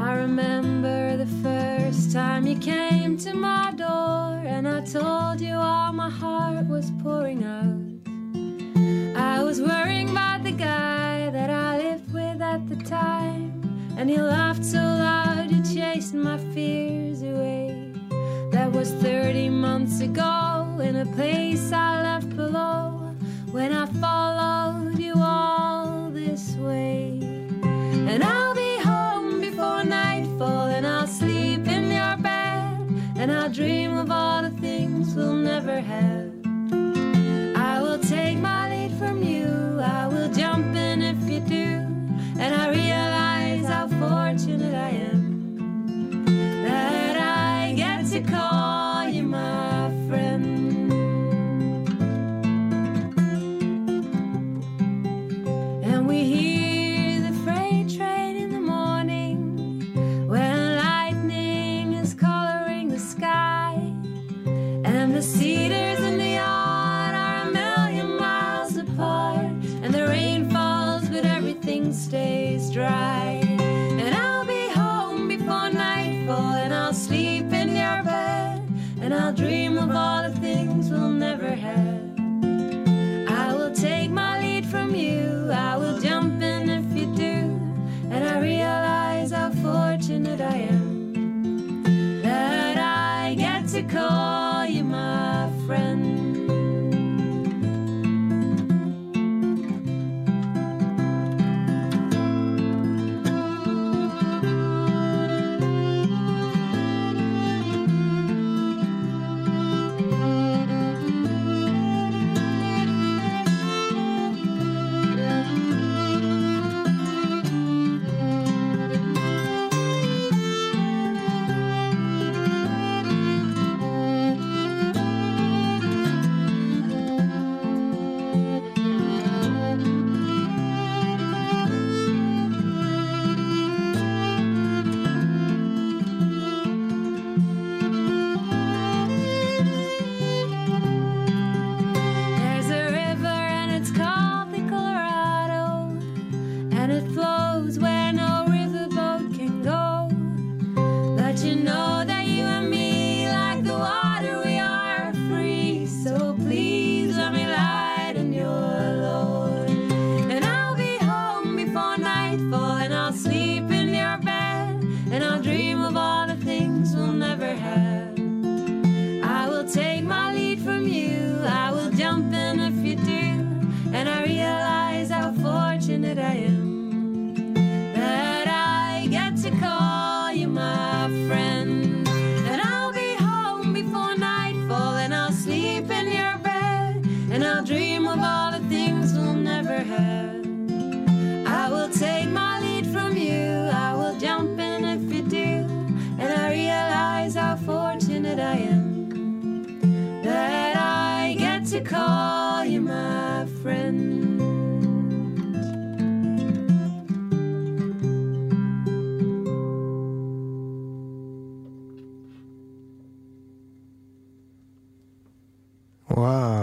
I 0.00 0.14
remember 0.16 1.18
the 1.18 1.26
first 1.42 2.12
time 2.12 2.46
you 2.46 2.58
came 2.58 2.91
told 4.92 5.40
you 5.40 5.54
all 5.54 5.90
my 5.90 6.10
heart 6.10 6.66
was 6.66 6.90
pouring 7.02 7.42
out. 7.44 7.80
I 9.16 9.42
was 9.42 9.58
worrying 9.58 10.10
about 10.10 10.44
the 10.44 10.52
guy 10.52 11.30
that 11.30 11.48
I 11.48 11.78
lived 11.78 12.12
with 12.12 12.42
at 12.42 12.68
the 12.68 12.76
time, 12.76 13.62
and 13.96 14.10
he 14.10 14.18
laughed 14.18 14.62
so 14.62 14.76
loud 14.76 15.50
he 15.50 15.62
chased 15.74 16.12
my 16.12 16.36
fears 16.52 17.22
away. 17.22 17.94
That 18.50 18.70
was 18.70 18.92
30 18.92 19.48
months 19.48 20.00
ago 20.00 20.78
in 20.82 20.96
a 20.96 21.06
place 21.06 21.72
I 21.72 22.02
left 22.02 22.36
below 22.36 23.14
when 23.50 23.72
I 23.72 23.86
followed 23.86 24.61
And 65.02 65.16
the 65.16 65.20
cedars 65.20 66.01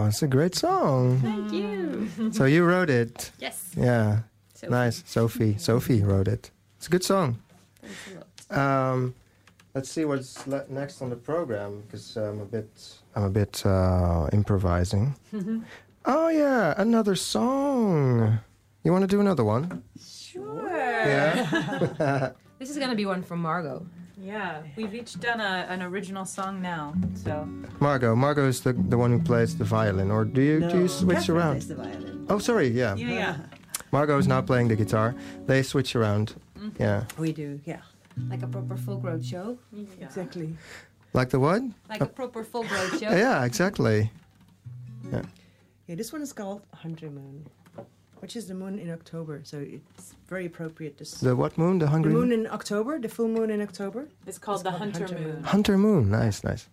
it's 0.09 0.21
a 0.23 0.27
great 0.27 0.55
song. 0.55 1.19
Thank 1.21 1.51
you. 1.53 2.07
So 2.33 2.45
you 2.45 2.65
wrote 2.65 2.89
it. 2.89 3.31
Yes. 3.39 3.71
Yeah, 3.77 4.19
So 4.53 4.67
nice. 4.67 5.03
Sophie, 5.05 5.57
Sophie 5.57 6.03
wrote 6.03 6.27
it. 6.27 6.51
It's 6.77 6.87
a 6.87 6.89
good 6.89 7.03
song. 7.03 7.37
Thanks 7.81 7.95
a 8.51 8.53
lot. 8.55 8.91
Um, 8.91 9.13
let's 9.73 9.89
see 9.89 10.05
what's 10.05 10.45
le- 10.47 10.65
next 10.69 11.01
on 11.01 11.09
the 11.09 11.15
program 11.15 11.81
because 11.85 12.17
I'm 12.17 12.41
a 12.41 12.45
bit, 12.45 12.69
I'm 13.15 13.23
a 13.23 13.29
bit 13.29 13.65
uh, 13.65 14.27
improvising. 14.33 15.15
oh 16.05 16.29
yeah, 16.29 16.73
another 16.77 17.15
song. 17.15 18.39
You 18.83 18.91
want 18.91 19.03
to 19.03 19.07
do 19.07 19.19
another 19.21 19.43
one? 19.43 19.83
Sure. 20.01 20.69
Yeah. 20.69 22.31
This 22.59 22.69
is 22.69 22.77
gonna 22.77 22.93
be 22.95 23.05
one 23.05 23.23
from 23.23 23.39
Margot. 23.41 23.85
Yeah, 24.21 24.63
we've 24.75 24.93
each 24.93 25.19
done 25.19 25.39
a, 25.39 25.65
an 25.69 25.82
original 25.82 26.25
song 26.25 26.62
now, 26.62 26.93
so 27.15 27.45
Margot. 27.79 28.15
Margot 28.15 28.47
is 28.47 28.60
the 28.62 28.73
the 28.73 28.97
one 28.97 29.12
who 29.12 29.19
plays 29.23 29.55
the 29.58 29.63
violin, 29.63 30.12
or 30.12 30.25
do 30.25 30.41
you 30.41 30.60
do 30.60 30.75
you 30.75 30.82
No, 30.82 30.88
switch 30.88 31.17
Kathryn 31.19 31.36
around? 31.36 31.53
plays 31.53 31.67
the 31.69 31.75
violin. 31.75 32.25
Oh, 32.29 32.39
sorry. 32.39 32.67
Yeah. 32.67 32.95
yeah, 32.95 33.10
yeah. 33.13 33.36
Margot 33.91 34.17
is 34.19 34.27
now 34.27 34.41
playing 34.41 34.67
the 34.67 34.75
guitar. 34.75 35.15
They 35.47 35.63
switch 35.63 35.95
around. 35.95 36.36
Mm-hmm. 36.58 36.82
Yeah. 36.84 37.05
We 37.17 37.32
do, 37.32 37.60
yeah, 37.65 37.82
Like 38.29 38.43
a 38.43 38.47
proper 38.47 38.75
folk 38.77 39.03
road 39.03 39.23
show. 39.25 39.58
exactly. 40.01 40.53
Like 41.13 41.29
the 41.29 41.39
what? 41.39 41.62
Like 41.89 42.01
a 42.01 42.03
uh, 42.03 42.08
proper 42.08 42.43
folk 42.43 42.69
road 42.69 42.89
show. 42.99 43.10
Yeah, 43.10 43.45
exactly. 43.45 44.12
Yeah. 45.12 45.23
Yeah, 45.88 45.95
this 45.95 46.12
one 46.13 46.21
is 46.21 46.34
called 46.34 46.62
Hunter 46.73 47.10
Moon, 47.10 47.47
which 48.19 48.36
is 48.36 48.47
the 48.47 48.53
moon 48.53 48.79
in 48.79 48.89
October, 48.91 49.41
so 49.43 49.58
it's 49.60 50.13
very 50.27 50.45
appropriate. 50.45 50.97
This 50.97 51.12
The 51.12 51.36
what 51.36 51.58
moon? 51.58 51.79
The 51.79 51.86
the 51.86 51.91
hungry 51.91 52.13
moon 52.13 52.32
in 52.32 52.47
October, 52.47 52.99
the 52.99 53.10
full 53.10 53.27
moon 53.27 53.49
in 53.49 53.62
October. 53.62 54.08
It's 54.27 54.38
called 54.38 54.60
It's 54.60 54.63
the 54.63 54.69
called 54.69 54.82
Hunter, 54.82 54.99
Hunter 54.99 55.19
Moon. 55.19 55.34
Moon. 55.34 55.43
Hunter 55.43 55.77
moon. 55.77 56.10
Nice, 56.12 56.43
nice. 56.43 56.67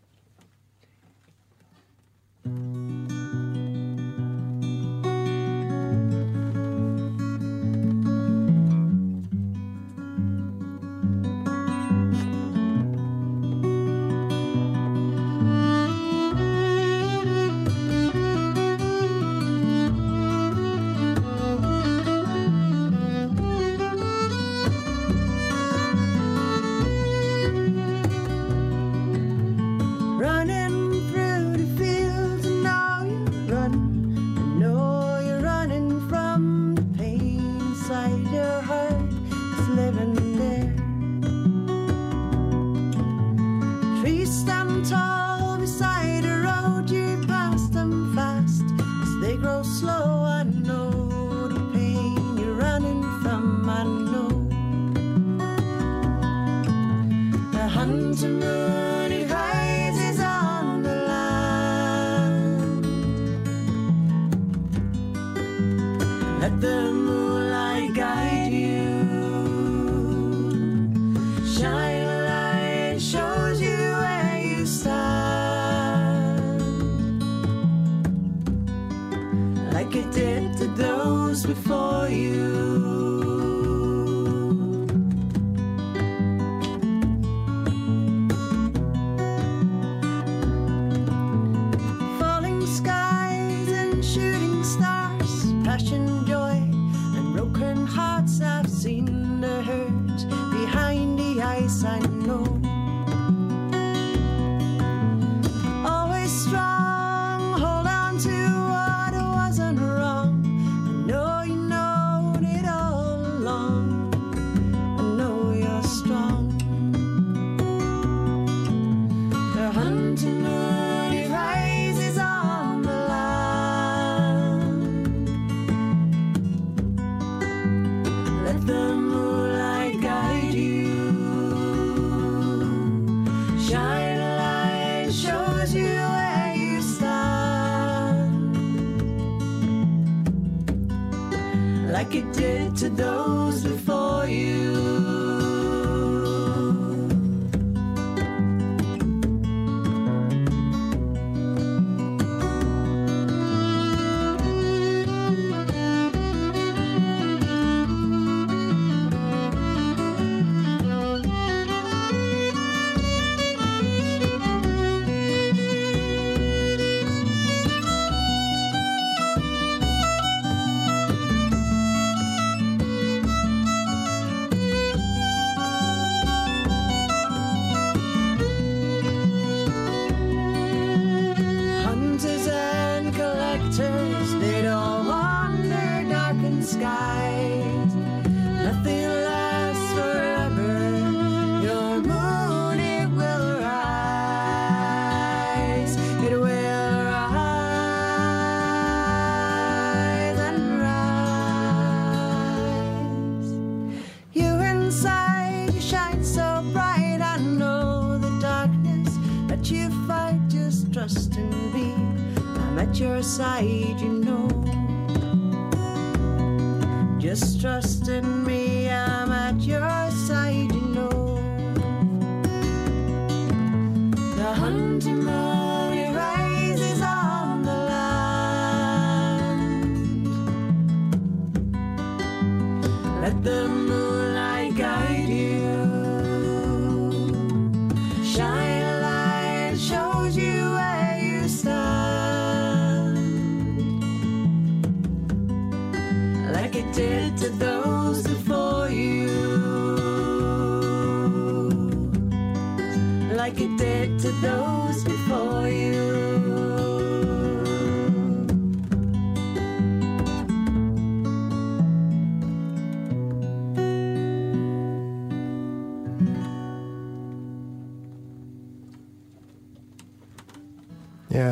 The 224.47 224.55
hunting 224.55 225.25
moon 225.25 225.66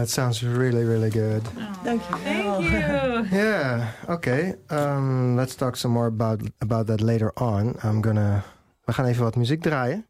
it 0.05 0.11
sounds 0.11 0.43
really, 0.43 0.85
really 0.85 1.11
good. 1.11 1.43
Thank 1.83 2.03
you. 2.09 2.17
Thank 2.17 2.63
you. 2.63 3.25
Yeah, 3.39 3.93
okay. 4.09 4.55
Um, 4.69 5.37
let's 5.37 5.55
talk 5.55 5.77
some 5.77 5.93
more 5.93 6.07
about, 6.07 6.41
about 6.61 6.87
that 6.87 7.01
later 7.01 7.33
on. 7.35 7.77
I'm 7.83 8.01
gonna... 8.01 8.45
We 8.85 8.93
gaan 8.93 9.07
even 9.07 9.23
wat 9.23 9.37
muziek 9.37 9.63
draaien. 9.63 10.07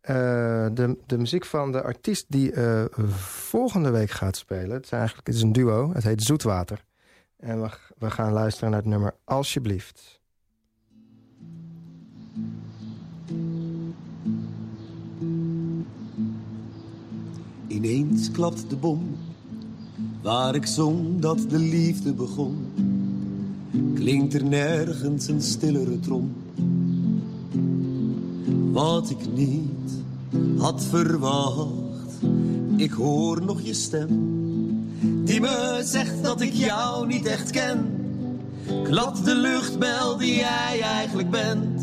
Eh, 0.00 0.14
de, 0.72 0.96
de 1.06 1.18
muziek 1.18 1.44
van 1.44 1.72
de 1.72 1.82
artiest 1.82 2.24
die 2.28 2.52
eh, 2.52 2.84
volgende 3.48 3.90
week 3.90 4.10
gaat 4.10 4.36
spelen. 4.36 4.70
Het 4.70 4.84
is 4.84 4.90
eigenlijk 4.90 5.26
het 5.26 5.36
is 5.36 5.42
een 5.42 5.52
duo. 5.52 5.92
Het 5.92 6.04
heet 6.04 6.22
Zoetwater. 6.22 6.84
En 7.36 7.62
we, 7.62 7.70
we 7.98 8.10
gaan 8.10 8.32
luisteren 8.32 8.70
naar 8.70 8.80
het 8.80 8.88
nummer 8.88 9.14
Alsjeblieft. 9.24 10.20
Ineens 17.82 18.30
klapt 18.30 18.70
de 18.70 18.76
bom, 18.76 19.16
waar 20.22 20.54
ik 20.54 20.66
zong 20.66 21.20
dat 21.20 21.50
de 21.50 21.58
liefde 21.58 22.12
begon. 22.12 22.56
Klinkt 23.94 24.34
er 24.34 24.44
nergens 24.44 25.28
een 25.28 25.42
stillere 25.42 26.00
trom. 26.00 26.32
Wat 28.72 29.10
ik 29.10 29.32
niet 29.34 30.02
had 30.56 30.84
verwacht, 30.84 32.20
ik 32.76 32.90
hoor 32.90 33.44
nog 33.44 33.60
je 33.62 33.74
stem. 33.74 34.08
Die 35.24 35.40
me 35.40 35.80
zegt 35.84 36.22
dat 36.22 36.40
ik 36.40 36.52
jou 36.52 37.06
niet 37.06 37.26
echt 37.26 37.50
ken. 37.50 37.78
Klad 38.82 39.24
de 39.24 39.34
luchtbel 39.34 40.16
die 40.16 40.34
jij 40.34 40.80
eigenlijk 40.80 41.30
bent. 41.30 41.82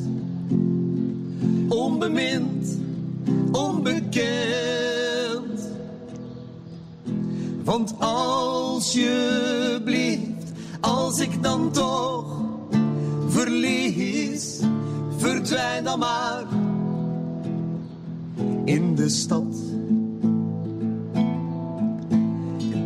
Onbemind, 1.70 2.78
onbekend. 3.52 4.99
Want 7.70 7.94
alsjeblieft, 8.00 9.04
als 10.80 11.20
ik 11.20 11.44
dan 11.44 11.72
toch 11.72 12.26
verlies, 13.28 14.60
verdwijn 15.18 15.84
dan 15.84 16.00
maar 16.00 16.44
in 18.66 18.96
de 18.96 19.10
stad. 19.10 19.56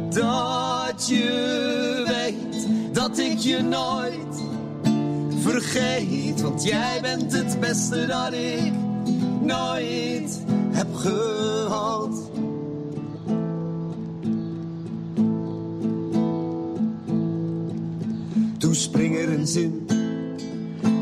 Dat 0.10 1.08
je 1.08 2.04
weet 2.08 2.68
dat 2.92 3.18
ik 3.18 3.38
je 3.38 3.62
nooit 3.62 4.44
vergeet, 5.40 6.42
want 6.42 6.64
jij 6.64 7.00
bent 7.02 7.32
het 7.32 7.60
beste 7.60 8.06
dat 8.06 8.34
ik 8.34 8.74
nooit 9.42 10.44
heb 10.72 10.96
gehad. 10.96 12.23
Toen 18.74 18.82
spring 18.82 19.18
er 19.18 19.34
een 19.34 19.48
zin, 19.48 19.88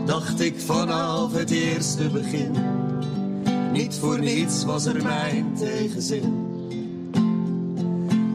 dacht 0.06 0.42
ik 0.42 0.60
vanaf 0.60 1.34
het 1.34 1.52
eerste 1.52 2.10
begin. 2.10 2.52
Niet 3.72 3.96
voor 3.96 4.20
niets 4.20 4.64
was 4.64 4.86
er 4.86 5.04
mijn 5.04 5.54
tegenzin, 5.60 6.34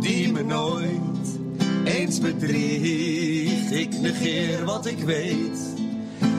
die 0.01 0.33
me 0.33 0.42
nooit 0.42 1.38
eens 1.85 2.20
bedriegt. 2.20 3.70
Ik 3.70 4.01
negeer 4.01 4.64
wat 4.64 4.87
ik 4.87 4.99
weet, 4.99 5.59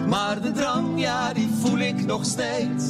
maar 0.08 0.42
de 0.42 0.52
drang, 0.52 1.00
ja, 1.00 1.34
die 1.34 1.50
voel 1.62 1.80
ik 1.80 2.06
nog 2.06 2.26
steeds. 2.26 2.86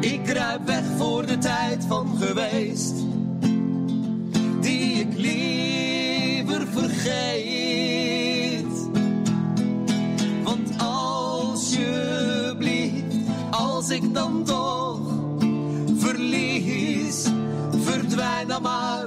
Ik 0.00 0.20
kruip 0.24 0.66
weg 0.66 0.84
voor 0.96 1.26
de 1.26 1.38
tijd 1.38 1.84
van 1.88 2.16
geweest, 2.20 2.94
die 4.60 4.94
ik 4.94 5.16
liever 5.16 6.66
vergeet. 6.66 7.33
Dan 14.14 14.44
toch 14.44 15.00
verlies, 15.96 17.24
verdwijn 17.82 18.48
dan 18.48 18.62
maar 18.62 19.06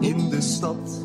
in 0.00 0.28
de 0.28 0.40
stad. 0.40 1.04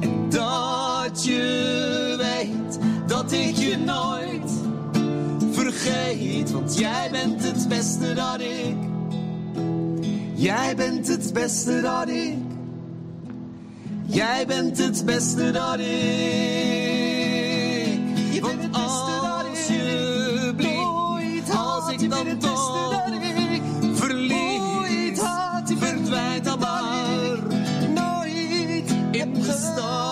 En 0.00 0.28
dat 0.28 1.24
je 1.24 2.14
weet 2.18 2.78
dat 3.06 3.32
ik 3.32 3.56
je 3.56 3.76
nooit 3.76 4.50
vergeet, 5.50 6.50
want 6.50 6.78
jij 6.78 7.08
bent 7.10 7.42
het 7.42 7.68
beste 7.68 8.14
dat 8.14 8.40
ik. 8.40 8.76
Jij 10.34 10.76
bent 10.76 11.08
het 11.08 11.32
beste 11.32 11.80
dat 11.80 12.08
ik. 12.08 12.36
Jij 14.06 14.46
bent 14.46 14.78
het 14.78 15.02
beste 15.04 15.50
dat 15.50 15.78
ik. 15.78 16.77
Want 18.40 18.68
alsjeblieft, 18.72 19.56
als 21.56 21.90
ik 21.92 22.10
dan 22.10 22.38
toch 22.38 23.02
verlies, 23.94 25.20
verdwijnt 25.78 26.44
dan 26.44 26.58
maar 26.58 27.38
nooit 27.94 28.90
in 29.10 29.32
de 29.34 29.56
stad. 29.72 30.04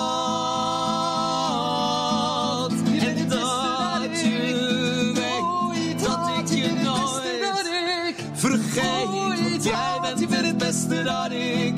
En 2.99 3.29
dat 3.29 4.21
je 4.21 5.13
weet 5.15 6.01
dat 6.05 6.29
ik 6.39 6.49
je 6.57 6.73
nooit 6.83 8.15
vergeet. 8.35 9.07
Want 9.51 9.65
jij 9.65 9.99
bent 10.03 10.31
het 10.31 10.59
beste 10.59 11.03
dat 11.03 11.31
ik 11.31 11.75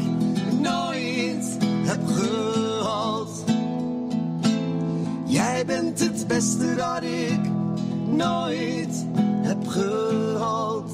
nooit 0.61 1.59
heb 1.87 2.07
gehad. 2.07 2.48
Beste 6.29 6.75
dat 6.75 7.03
ik 7.03 7.41
nooit 8.07 9.07
heb 9.43 9.67
gehad. 9.67 10.91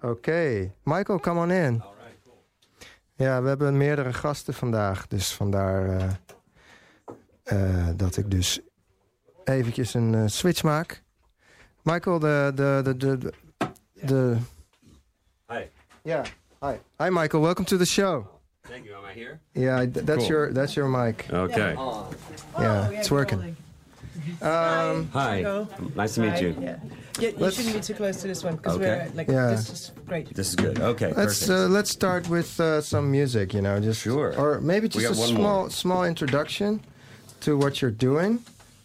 Oké, 0.00 0.72
Michael, 0.82 1.20
come 1.20 1.40
on 1.40 1.50
in. 1.50 1.82
Ja, 3.14 3.42
we 3.42 3.48
hebben 3.48 3.76
meerdere 3.76 4.12
gasten 4.12 4.54
vandaag, 4.54 5.06
dus 5.06 5.32
vandaar 5.34 5.88
eh, 5.88 6.10
eh, 7.42 7.88
dat 7.96 8.16
ik 8.16 8.30
dus 8.30 8.60
eventjes 9.44 9.94
een 9.94 10.14
eh, 10.14 10.26
switch 10.26 10.62
maak. 10.62 11.02
Michael, 11.82 12.18
de... 12.18 12.52
de, 12.54 12.80
de, 12.84 12.96
de, 12.96 13.18
de, 13.18 13.32
de 14.06 14.36
Hi. 15.46 15.64
ja, 16.02 16.22
hi. 16.62 16.78
Hi 16.98 17.10
Michael, 17.10 17.40
welcome 17.40 17.64
to 17.66 17.76
the 17.76 17.86
show. 17.86 18.28
Thank 18.64 18.86
you. 18.86 18.94
Am 18.94 19.04
I 19.04 19.12
here? 19.12 19.40
Yeah, 19.54 19.80
th- 19.84 20.06
that's 20.06 20.20
Cool. 20.20 20.28
your 20.28 20.52
that's 20.52 20.76
your 20.76 20.88
mic. 20.88 21.26
Okay. 21.30 21.74
Yeah, 22.58 22.90
it's 22.90 23.10
working. 23.10 23.56
Um, 24.40 25.08
Hi. 25.12 25.42
Hello. 25.42 25.68
Nice 25.96 26.14
to 26.14 26.20
meet 26.20 26.40
you. 26.40 26.54
Yeah. 26.60 26.76
Yeah, 27.18 27.28
you 27.30 27.34
Let's- 27.38 27.56
shouldn't 27.56 27.74
be 27.74 27.80
too 27.80 27.94
close 27.94 28.16
to 28.22 28.28
this 28.28 28.44
one 28.44 28.56
because 28.56 28.76
Okay. 28.76 29.08
we're 29.08 29.16
like 29.16 29.28
Yeah. 29.28 29.48
this 29.50 29.68
is 29.70 29.92
great. 30.06 30.32
This 30.34 30.48
is 30.50 30.54
good. 30.56 30.80
Okay. 30.80 31.12
let's 31.16 31.40
perfect. 31.46 31.50
uh, 31.50 31.66
let's 31.68 31.90
start 31.90 32.28
with 32.28 32.58
uh, 32.60 32.80
some 32.80 33.10
music. 33.10 33.52
You 33.52 33.62
know, 33.62 33.80
just 33.80 34.00
Sure. 34.02 34.34
or 34.38 34.60
maybe 34.60 34.84
We 34.84 35.02
just 35.02 35.14
a 35.18 35.20
one 35.20 35.28
small 35.28 35.60
more. 35.60 35.70
small 35.70 36.04
introduction 36.04 36.80
to 37.40 37.56
what 37.58 37.82
you're 37.82 37.90
doing. 38.10 38.38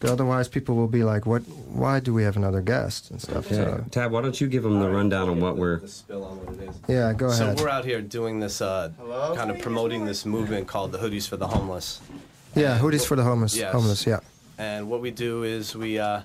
Otherwise, 0.04 0.48
people 0.48 0.76
will 0.76 0.88
be 0.88 1.04
like, 1.04 1.26
"What? 1.26 1.42
Why 1.44 2.00
do 2.00 2.14
we 2.14 2.24
have 2.24 2.38
another 2.38 2.62
guest 2.62 3.10
and 3.10 3.22
stuff?" 3.22 3.50
yeah. 3.50 3.56
So, 3.56 3.86
Tab, 3.90 4.12
why 4.12 4.22
don't 4.22 4.40
you 4.40 4.48
give 4.48 4.64
them 4.64 4.80
the 4.80 4.90
rundown 4.90 5.28
on 5.30 5.40
what 5.42 5.58
we're? 5.58 5.80
The 5.80 5.88
spill 5.88 6.24
on 6.24 6.38
what 6.46 6.56
it 6.56 6.70
is. 6.70 6.76
yeah, 6.88 7.14
go 7.14 7.30
So 7.32 7.46
ahead. 7.46 7.58
So 7.58 7.64
we're 7.64 7.70
out 7.70 7.84
here 7.86 8.02
doing 8.02 8.40
this, 8.40 8.62
uh, 8.62 8.92
kind 9.36 9.50
of 9.50 9.60
promoting 9.60 10.06
this 10.06 10.26
movement 10.26 10.68
called 10.68 10.92
the 10.92 11.00
Hoodies 11.00 11.28
for 11.28 11.38
the 11.38 11.48
Homeless. 11.48 12.00
Yeah, 12.56 12.78
hoodies 12.80 13.06
for 13.06 13.16
the 13.16 13.24
homeless. 13.24 13.56
Yes. 13.56 13.72
Homeless. 13.72 14.06
Yeah. 14.06 14.20
And 14.58 14.90
what 14.90 15.02
we 15.02 15.12
do 15.12 15.44
is 15.44 15.76
we 15.76 16.00
uh, 16.00 16.22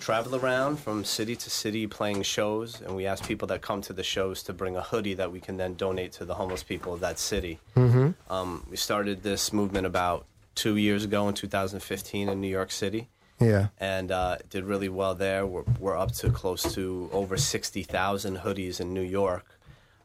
travel 0.00 0.36
around 0.36 0.78
from 0.78 1.04
city 1.04 1.36
to 1.36 1.50
city 1.50 1.86
playing 1.86 2.22
shows, 2.22 2.80
and 2.80 2.94
we 2.96 3.06
ask 3.06 3.26
people 3.26 3.46
that 3.48 3.60
come 3.62 3.80
to 3.82 3.92
the 3.92 4.02
shows 4.02 4.42
to 4.44 4.52
bring 4.52 4.76
a 4.76 4.82
hoodie 4.82 5.14
that 5.14 5.30
we 5.32 5.40
can 5.40 5.56
then 5.56 5.74
donate 5.74 6.12
to 6.12 6.24
the 6.24 6.34
homeless 6.34 6.62
people 6.62 6.92
of 6.94 7.00
that 7.00 7.18
city. 7.18 7.58
Mm-hmm. 7.76 8.10
Um, 8.32 8.66
we 8.70 8.76
started 8.76 9.22
this 9.22 9.52
movement 9.52 9.86
about 9.86 10.26
two 10.54 10.76
years 10.76 11.04
ago 11.04 11.28
in 11.28 11.34
2015 11.34 12.28
in 12.28 12.40
New 12.40 12.48
York 12.48 12.70
City. 12.72 13.08
Yeah. 13.38 13.68
and 13.78 14.10
uh, 14.10 14.38
did 14.50 14.64
really 14.64 14.88
well 14.88 15.14
there. 15.14 15.46
We're, 15.46 15.64
we're 15.78 15.96
up 15.96 16.12
to 16.12 16.30
close 16.30 16.62
to 16.74 17.10
over 17.12 17.36
60,000 17.36 18.38
hoodies 18.38 18.80
in 18.80 18.94
New 18.94 19.02
York, 19.02 19.58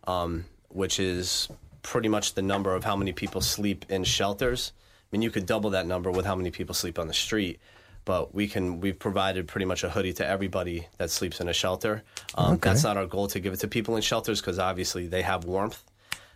um, 0.06 0.46
which 0.70 1.00
is 1.00 1.48
pretty 1.82 2.10
much 2.10 2.34
the 2.34 2.42
number 2.42 2.76
of 2.76 2.84
how 2.84 2.96
many 2.96 3.14
people 3.14 3.42
sleep 3.42 3.86
in 3.90 4.04
shelters. 4.04 4.74
I 4.78 5.08
mean, 5.12 5.22
you 5.22 5.32
could 5.32 5.46
double 5.46 5.70
that 5.72 5.86
number 5.88 6.12
with 6.12 6.26
how 6.26 6.36
many 6.36 6.52
people 6.52 6.76
sleep 6.76 7.00
on 7.00 7.08
the 7.08 7.14
street. 7.14 7.60
But 8.04 8.34
we 8.34 8.48
can 8.48 8.80
we've 8.82 8.98
provided 8.98 9.48
pretty 9.48 9.66
much 9.66 9.84
a 9.84 9.90
hoodie 9.90 10.14
to 10.14 10.26
everybody 10.28 10.88
that 10.98 11.12
sleeps 11.12 11.40
in 11.40 11.48
a 11.48 11.54
shelter. 11.54 12.02
Um, 12.34 12.54
Okay. 12.56 12.70
That's 12.70 12.84
not 12.84 12.98
our 12.98 13.06
goal 13.06 13.28
to 13.28 13.40
give 13.40 13.54
it 13.54 13.60
to 13.60 13.68
people 13.68 13.96
in 13.96 14.02
shelters 14.02 14.42
because 14.42 14.58
obviously 14.58 15.06
they 15.08 15.22
have 15.22 15.46
warmth. 15.46 15.84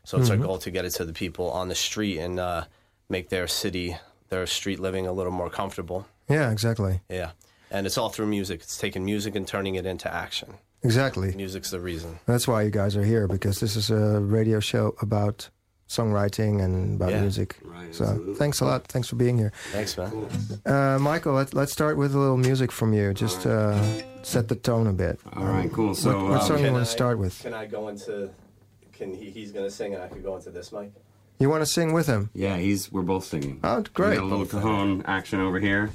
So 0.03 0.19
it's 0.19 0.29
our 0.29 0.37
goal 0.37 0.59
to 0.59 0.69
get 0.69 0.85
it 0.85 0.91
to 0.91 1.05
the 1.05 1.13
people 1.13 1.49
on 1.49 1.67
the 1.67 1.73
street 1.75 2.19
and 2.19 2.39
uh, 2.39 2.65
make 3.09 3.29
their 3.29 3.47
city, 3.47 3.97
their 4.29 4.45
street 4.45 4.79
living 4.79 5.07
a 5.07 5.11
little 5.11 5.31
more 5.31 5.49
comfortable. 5.49 6.05
Yeah. 6.29 6.51
Exactly. 6.51 7.01
Yeah. 7.09 7.31
And 7.71 7.85
it's 7.85 7.97
all 7.97 8.09
through 8.09 8.27
music. 8.27 8.61
It's 8.61 8.77
taking 8.77 9.03
music 9.05 9.35
and 9.35 9.47
turning 9.47 9.75
it 9.75 9.85
into 9.85 10.11
action. 10.13 10.55
Exactly. 10.83 11.33
Music's 11.35 11.71
the 11.71 11.79
reason. 11.79 12.19
That's 12.25 12.47
why 12.47 12.61
you 12.61 12.69
guys 12.69 12.95
are 12.95 13.03
here 13.03 13.27
because 13.27 13.59
this 13.59 13.75
is 13.75 13.89
a 13.89 14.19
radio 14.21 14.59
show 14.59 14.95
about 15.01 15.49
songwriting 15.89 16.63
and 16.63 16.95
about 16.95 17.11
Yeah. 17.11 17.21
music. 17.21 17.57
Right, 17.63 17.93
So 17.93 18.05
absolutely. 18.05 18.35
thanks 18.35 18.59
a 18.61 18.65
lot. 18.65 18.87
Thanks 18.87 19.07
for 19.07 19.15
being 19.15 19.37
here. 19.37 19.51
Thanks, 19.71 19.97
man. 19.97 20.27
Uh, 20.65 20.97
Michael, 20.99 21.33
let, 21.33 21.53
let's 21.53 21.71
start 21.71 21.97
with 21.97 22.13
a 22.15 22.19
little 22.19 22.37
music 22.37 22.71
from 22.71 22.93
you. 22.93 23.13
Just 23.13 23.45
uh, 23.45 23.79
set 24.23 24.47
the 24.47 24.55
tone 24.55 24.87
a 24.87 24.93
bit. 24.93 25.19
All 25.35 25.45
right. 25.45 25.71
Cool. 25.71 25.95
So. 25.95 26.15
what 26.17 26.29
what 26.31 26.41
um, 26.41 26.47
song 26.47 26.57
you 26.59 26.65
can 26.65 26.73
want 26.73 26.85
to 26.85 26.91
start 26.91 27.17
with? 27.19 27.39
Can 27.41 27.53
I 27.53 27.65
go 27.65 27.87
into? 27.89 28.29
Can 28.93 29.13
he? 29.13 29.29
He's 29.29 29.51
gonna 29.51 29.69
sing, 29.69 29.93
and 29.93 30.01
I 30.01 30.07
could 30.07 30.23
go 30.23 30.35
into 30.35 30.49
this 30.51 30.71
mic. 30.71 30.91
You 31.39 31.49
want 31.49 31.61
to 31.61 31.65
sing 31.65 31.91
with 31.93 32.07
him? 32.07 32.29
yeah, 32.33 32.57
he's. 32.57 32.91
We're 32.91 33.01
both 33.01 33.25
singing. 33.25 33.59
Oh, 33.63 33.77
We 33.77 33.83
great. 33.93 34.15
got 34.15 34.23
a 34.23 34.25
little 34.27 34.45
cajon 34.45 35.03
action 35.05 35.41
over 35.41 35.59
here. 35.59 35.91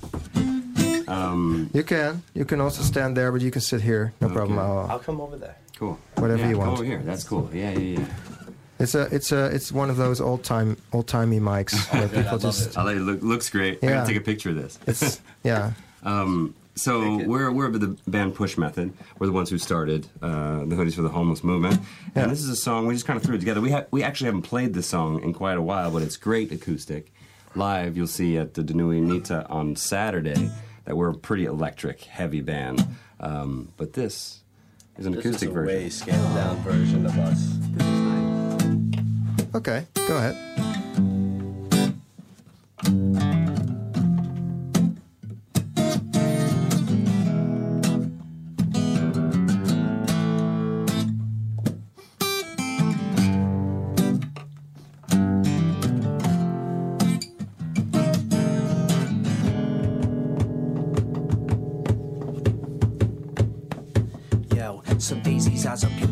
Um. 1.09 1.71
You 1.73 1.83
can. 1.83 2.23
You 2.35 2.45
can 2.45 2.61
also 2.61 2.83
stand 2.83 3.17
there, 3.17 3.33
but 3.33 3.41
you 3.41 3.51
can 3.51 3.61
sit 3.63 3.81
here. 3.81 4.13
No 4.21 4.29
problem. 4.29 4.59
Okay. 4.59 4.67
I'll, 4.69 4.91
I'll 4.93 4.99
come 4.99 5.21
over 5.21 5.37
there. 5.37 5.57
Cool. 5.77 5.99
Whatever 6.17 6.43
yeah, 6.43 6.49
you 6.51 6.57
come 6.57 6.67
want. 6.67 6.73
over 6.79 6.85
here. 6.85 7.03
That's 7.05 7.25
cool. 7.25 7.49
Yeah. 7.53 7.71
Yeah. 7.73 7.99
Yeah. 8.01 8.07
it's 8.79 8.95
a, 8.95 9.03
it's 9.15 9.33
a, 9.33 9.47
it's 9.47 9.73
one 9.73 9.91
of 9.91 9.97
those 9.97 10.21
old 10.21 10.45
time, 10.45 10.77
old 10.93 11.09
timey 11.09 11.41
mics 11.41 11.75
where 11.93 12.07
Good, 12.09 12.27
I 12.33 12.37
just. 12.37 12.69
it. 12.71 12.79
I 12.79 12.83
like 12.85 12.97
it. 12.97 13.01
Look, 13.01 13.23
looks 13.23 13.49
great. 13.51 13.79
I 13.83 13.87
Yeah. 13.87 13.93
gotta 13.95 14.09
take 14.09 14.19
a 14.19 14.25
picture 14.25 14.51
of 14.51 14.57
this. 14.57 14.79
It's 14.87 15.21
yeah. 15.43 15.73
Um, 16.05 16.55
so 16.81 17.19
we're 17.27 17.51
we're 17.53 17.71
the 17.71 17.97
band 18.07 18.35
Push 18.35 18.57
Method. 18.59 18.93
We're 19.19 19.27
the 19.27 19.33
ones 19.33 19.51
who 19.51 19.59
started 19.59 20.07
uh, 20.23 20.61
the 20.65 20.77
Hoodies 20.77 20.95
for 20.95 21.03
the 21.03 21.09
Homeless 21.09 21.45
movement. 21.45 21.81
Yeah. 22.17 22.23
And 22.23 22.33
this 22.33 22.41
is 22.43 22.49
a 22.49 22.57
song 22.57 22.87
we 22.87 22.95
just 22.95 23.07
kind 23.07 23.17
of 23.17 23.23
threw 23.23 23.35
it 23.37 23.39
together. 23.39 23.61
We 23.61 23.71
ha- 23.73 23.85
we 23.91 24.03
actually 24.03 24.27
haven't 24.27 24.43
played 24.43 24.75
this 24.75 24.87
song 24.87 25.23
in 25.23 25.33
quite 25.33 25.59
a 25.59 25.63
while, 25.63 25.91
but 25.91 26.03
it's 26.03 26.17
great 26.17 26.51
acoustic. 26.53 27.13
Live, 27.55 27.97
you'll 27.97 28.07
see 28.07 28.37
at 28.39 28.55
the 28.55 28.63
De 28.63 28.73
Nieuwe 28.75 28.97
Anita 28.99 29.47
on 29.49 29.75
Saturday 29.77 30.51
that 30.85 30.97
we're 30.97 31.11
a 31.11 31.15
pretty 31.15 31.45
electric, 31.47 32.03
heavy 32.05 32.41
band. 32.41 32.87
Um, 33.19 33.73
but 33.77 33.93
this 33.95 34.41
is 34.97 35.07
an 35.07 35.13
This 35.15 35.25
acoustic 35.27 35.49
is 35.49 35.53
a 35.53 35.55
version. 35.59 35.77
way 35.83 35.89
scaled 35.91 36.35
down 36.35 36.57
version 36.63 37.07
of 37.07 37.19
us. 37.19 37.59
Okay, 39.55 39.85
go 40.07 40.17
ahead. 40.17 40.37
Days 65.81 66.10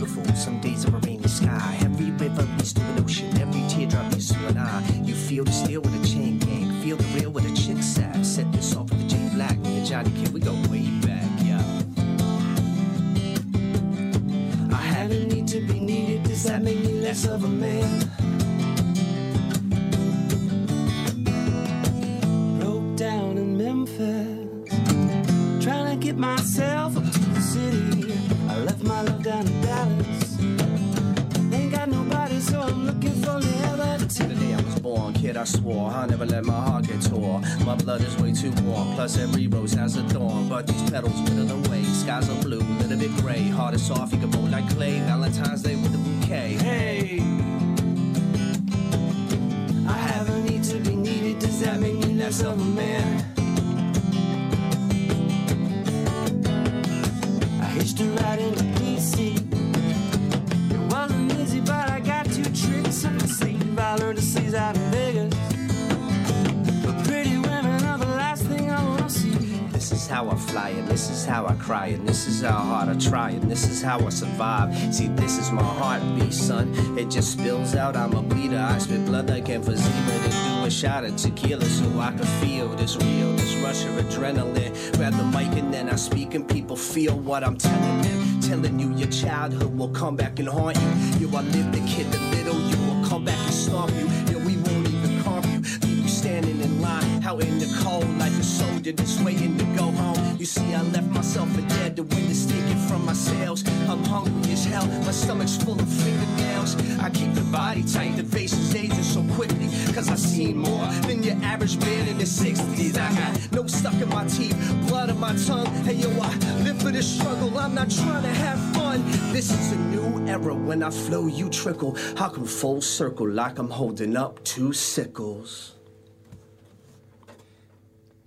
shot 80.89 81.05
of 81.05 81.17
tequila 81.17 81.65
so 81.67 82.01
I 82.01 82.13
can 82.13 82.25
feel 82.41 82.69
this 82.69 82.97
real, 82.97 83.33
this 83.37 83.55
rush 83.57 83.85
of 83.85 83.93
adrenaline. 84.03 84.73
Grab 84.97 85.13
the 85.13 85.25
mic 85.37 85.53
and 85.59 85.73
then 85.73 85.91
I 85.91 85.97
speak, 85.97 86.35
and 86.35 86.49
people 86.49 86.77
feel 86.77 87.15
what 87.29 87.45
I'm 87.45 87.59
telling 87.59 88.01
them. 88.01 88.41
Telling 88.41 88.79
you 88.81 88.95
your 88.95 89.11
childhood 89.11 89.77
will 89.79 89.91
come 89.91 90.17
back 90.17 90.39
and 90.39 90.49
haunt 90.49 90.79
you. 90.79 90.93
You 91.21 91.37
I 91.37 91.43
live 91.43 91.69
the 91.73 91.83
kid, 91.93 92.11
the 92.11 92.21
little 92.37 92.59
you 92.71 92.79
will 92.87 93.07
come 93.07 93.25
back 93.27 93.39
and 93.39 93.55
stomp 93.55 93.93
you. 94.01 94.07
Yeah, 94.31 94.41
we 94.47 94.57
won't 94.65 94.89
even 94.89 95.23
calm 95.23 95.45
you. 95.53 95.61
Leave 95.85 95.99
you 96.05 96.09
standing 96.09 96.59
in 96.59 96.81
line 96.81 97.23
out 97.23 97.43
in 97.43 97.59
the 97.59 97.71
cold 97.83 98.09
like 98.19 98.33
a 98.33 98.43
soldier 98.43 98.93
just 98.93 99.23
waiting 99.23 99.59
to 99.59 99.65
go 99.81 99.87
home. 100.03 100.37
You 100.39 100.47
see, 100.47 100.73
I 100.75 100.83
left 100.95 101.11
myself 101.19 101.51
for 101.55 101.65
dead. 101.77 101.97
The 101.97 102.05
wind 102.05 102.31
is 102.31 102.47
taken 102.47 102.79
from 102.89 103.05
my 103.05 103.13
sails. 103.13 103.63
I'm 103.99 104.05
hungry 104.05 104.53
as 104.53 104.65
hell. 104.65 104.87
My 104.87 105.11
stomach's 105.11 105.57
full 105.57 105.79
of 105.79 105.89
fingernails. 105.89 106.77
I 107.01 107.11
keep 107.11 107.35
the 107.35 107.43
body 107.43 107.83
tight. 107.83 108.17
The 108.17 108.25
face 108.25 108.53
is 108.53 108.75
aging 108.75 109.03
so 109.03 109.23
quickly. 109.35 109.69
Cause 109.93 110.09
I've 110.09 110.21
seen 110.21 110.59
more 110.59 110.87
than 111.07 111.23
your 111.23 111.37
average 111.43 111.79
man 111.79 112.09
in 112.09 112.19
the 112.19 112.25
60s. 112.25 112.97
I 112.97 113.15
got 113.15 113.53
no 113.53 113.67
stuck 113.67 113.95
in 113.95 114.09
my 114.09 114.27
teeth, 114.27 114.57
blood 114.87 115.11
on 115.11 115.19
my 115.19 115.35
tongue. 115.47 115.67
Hey 115.85 115.95
yo, 115.95 116.11
I 116.21 116.35
live 116.63 116.81
for 116.81 116.93
the 116.93 117.03
struggle. 117.03 117.59
I'm 117.59 117.75
not 117.75 117.91
trying 117.91 118.23
to 118.23 118.29
have 118.29 118.59
fun. 118.75 119.05
This 119.33 119.51
is 119.51 119.73
a 119.73 119.77
new 119.77 120.27
era. 120.29 120.55
When 120.55 120.83
I 120.83 120.91
flow, 120.91 121.27
you 121.27 121.49
trickle. 121.51 121.97
I 122.19 122.29
come 122.29 122.47
full 122.47 122.81
circle 122.81 123.29
like 123.29 123.59
I'm 123.59 123.71
holding 123.71 124.17
up 124.17 124.43
two 124.45 124.73
sickles. 124.73 125.78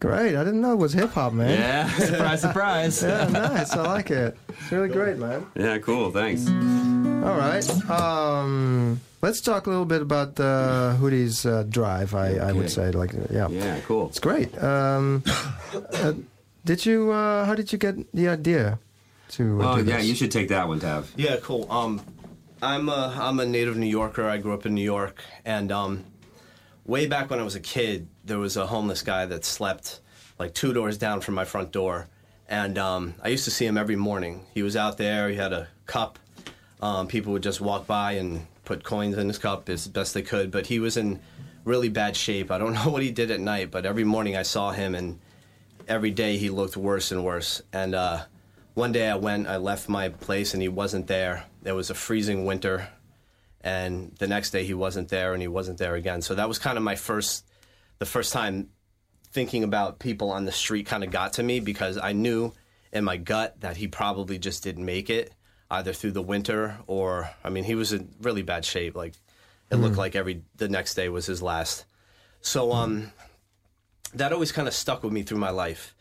Great. 0.02 0.36
I 0.36 0.43
didn't 0.43 0.62
know 0.62 0.74
it 0.74 0.78
was 0.80 0.93
hip 0.93 1.12
hop, 1.12 1.32
man. 1.32 1.52
Yeah, 1.52 1.88
surprise, 1.99 2.41
surprise. 2.41 3.04
yeah, 3.04 3.28
nice. 3.28 3.72
I 3.74 3.84
like 3.86 4.10
it. 4.12 4.36
It's 4.49 4.72
really 4.72 4.89
great, 4.89 5.18
man. 5.18 5.45
Yeah, 5.56 5.78
cool. 5.78 6.10
Thanks. 6.12 6.47
All 6.47 7.38
right. 7.38 7.64
Um, 7.89 8.99
let's 9.22 9.41
talk 9.41 9.68
a 9.68 9.70
little 9.70 9.86
bit 9.86 10.02
about 10.02 10.36
the 10.36 10.97
Hoodies 10.99 11.45
uh, 11.45 11.64
drive. 11.64 12.16
I, 12.16 12.38
I 12.38 12.52
would 12.52 12.72
say, 12.72 12.89
like, 12.91 13.14
yeah, 13.30 13.47
Yeah, 13.49 13.80
cool. 13.82 14.08
it's 14.08 14.20
great. 14.20 14.58
Um, 14.62 15.24
uh, 15.93 16.14
did 16.66 16.84
you? 16.84 17.12
Uh, 17.12 17.45
how 17.45 17.54
did 17.54 17.72
you 17.72 17.78
get 17.78 18.12
the 18.12 18.28
idea 18.28 18.80
to? 19.38 19.62
Uh, 19.62 19.74
Oh 19.74 19.84
do 19.84 19.88
yeah, 19.88 19.97
this? 19.97 20.08
you 20.08 20.16
should 20.16 20.32
take 20.32 20.49
that 20.49 20.68
one, 20.68 20.80
Tav. 20.80 21.12
Yeah, 21.16 21.38
cool. 21.43 21.72
Um, 21.72 22.02
I'm 22.64 22.89
a 22.89 23.16
I'm 23.22 23.39
a 23.39 23.45
native 23.45 23.78
New 23.78 23.86
Yorker. 23.86 24.28
I 24.28 24.38
grew 24.39 24.54
up 24.56 24.66
in 24.66 24.74
New 24.74 24.84
York, 24.84 25.22
and 25.45 25.72
um, 25.72 26.06
way 26.88 27.06
back 27.06 27.30
when 27.30 27.39
I 27.39 27.43
was 27.43 27.54
a 27.56 27.60
kid, 27.60 28.08
there 28.24 28.39
was 28.39 28.57
a 28.57 28.67
homeless 28.67 29.01
guy 29.01 29.26
that 29.26 29.45
slept 29.45 29.99
like 30.39 30.53
two 30.53 30.74
doors 30.74 30.97
down 30.97 31.22
from 31.22 31.36
my 31.36 31.45
front 31.45 31.72
door, 31.72 32.07
and 32.47 32.78
um, 32.78 33.15
I 33.22 33.30
used 33.30 33.45
to 33.45 33.51
see 33.51 33.65
him 33.65 33.78
every 33.78 33.95
morning. 33.95 34.45
He 34.53 34.63
was 34.63 34.76
out 34.76 34.97
there. 34.97 35.30
He 35.30 35.36
had 35.36 35.53
a 35.53 35.67
cup. 35.86 36.19
Um, 36.82 37.07
people 37.07 37.34
would 37.34 37.43
just 37.43 37.61
walk 37.61 37.86
by 37.86 38.13
and 38.13 38.47
put 38.65 38.84
coins 38.84 39.17
in 39.17 39.28
his 39.28 39.38
cup 39.38 39.69
as 39.69 39.88
best 39.88 40.13
they 40.13 40.22
could, 40.22 40.51
but 40.51 40.67
he 40.67 40.80
was 40.80 40.97
in 40.97 41.19
really 41.63 41.89
bad 41.89 42.15
shape. 42.15 42.51
I 42.51 42.57
don't 42.57 42.74
know 42.86 42.89
what 42.89 43.03
he 43.03 43.11
did 43.11 43.32
at 43.32 43.39
night, 43.39 43.72
but 43.72 43.86
every 43.86 44.03
morning 44.03 44.36
I 44.36 44.43
saw 44.43 44.72
him, 44.72 44.95
and 44.95 45.19
every 45.88 46.11
day 46.11 46.38
he 46.38 46.49
looked 46.49 46.78
worse 46.78 47.11
and 47.11 47.24
worse. 47.24 47.61
And 47.74 47.95
uh, 47.95 48.24
one 48.74 48.91
day 48.91 49.09
I 49.09 49.15
went, 49.15 49.47
I 49.47 49.57
left 49.57 49.89
my 49.89 50.09
place, 50.09 50.53
and 50.53 50.61
he 50.61 50.69
wasn't 50.69 51.07
there. 51.07 51.45
It 51.63 51.74
was 51.74 51.89
a 51.89 51.93
freezing 51.93 52.45
winter, 52.45 52.88
and 53.61 54.15
the 54.19 54.28
next 54.28 54.51
day 54.51 54.63
he 54.63 54.74
wasn't 54.74 55.09
there, 55.09 55.34
and 55.34 55.41
he 55.41 55.47
wasn't 55.47 55.78
there 55.78 55.95
again. 55.95 56.22
So 56.22 56.36
that 56.36 56.47
was 56.47 56.59
kind 56.59 56.78
of 56.78 56.84
my 56.84 56.95
first, 56.95 57.45
the 58.02 58.06
first 58.08 58.34
time 58.34 58.68
thinking 59.30 59.64
about 59.64 59.99
people 59.99 60.32
on 60.32 60.45
the 60.45 60.52
street 60.52 60.88
kind 60.88 61.04
of 61.04 61.12
got 61.12 61.34
to 61.34 61.43
me 61.43 61.60
because 61.60 61.99
I 61.99 62.14
knew 62.14 62.52
in 62.91 63.04
my 63.04 63.16
gut 63.16 63.62
that 63.62 63.78
he 63.78 63.88
probably 63.88 64.39
just 64.39 64.64
didn't 64.64 64.86
make 64.86 65.12
it 65.12 65.32
either 65.70 65.93
through 65.93 66.14
the 66.14 66.22
winter 66.24 66.80
or 66.88 67.30
I 67.43 67.52
mean 67.52 67.64
he 67.64 67.76
was 67.76 67.93
in 67.93 68.10
really 68.20 68.41
bad 68.41 68.66
shape 68.66 68.95
like 68.95 69.14
it 69.70 69.76
looked 69.76 69.97
like 69.97 70.16
every 70.16 70.41
the 70.56 70.68
next 70.68 70.95
day 70.95 71.10
was 71.10 71.28
his 71.28 71.43
last. 71.43 71.86
So 72.41 72.72
um 72.72 73.12
that 74.16 74.34
always 74.34 74.52
kind 74.52 74.68
of 74.68 74.74
stuck 74.74 75.04
with 75.04 75.14
me 75.14 75.22
through 75.22 75.38
my 75.38 75.52
life. 75.52 75.95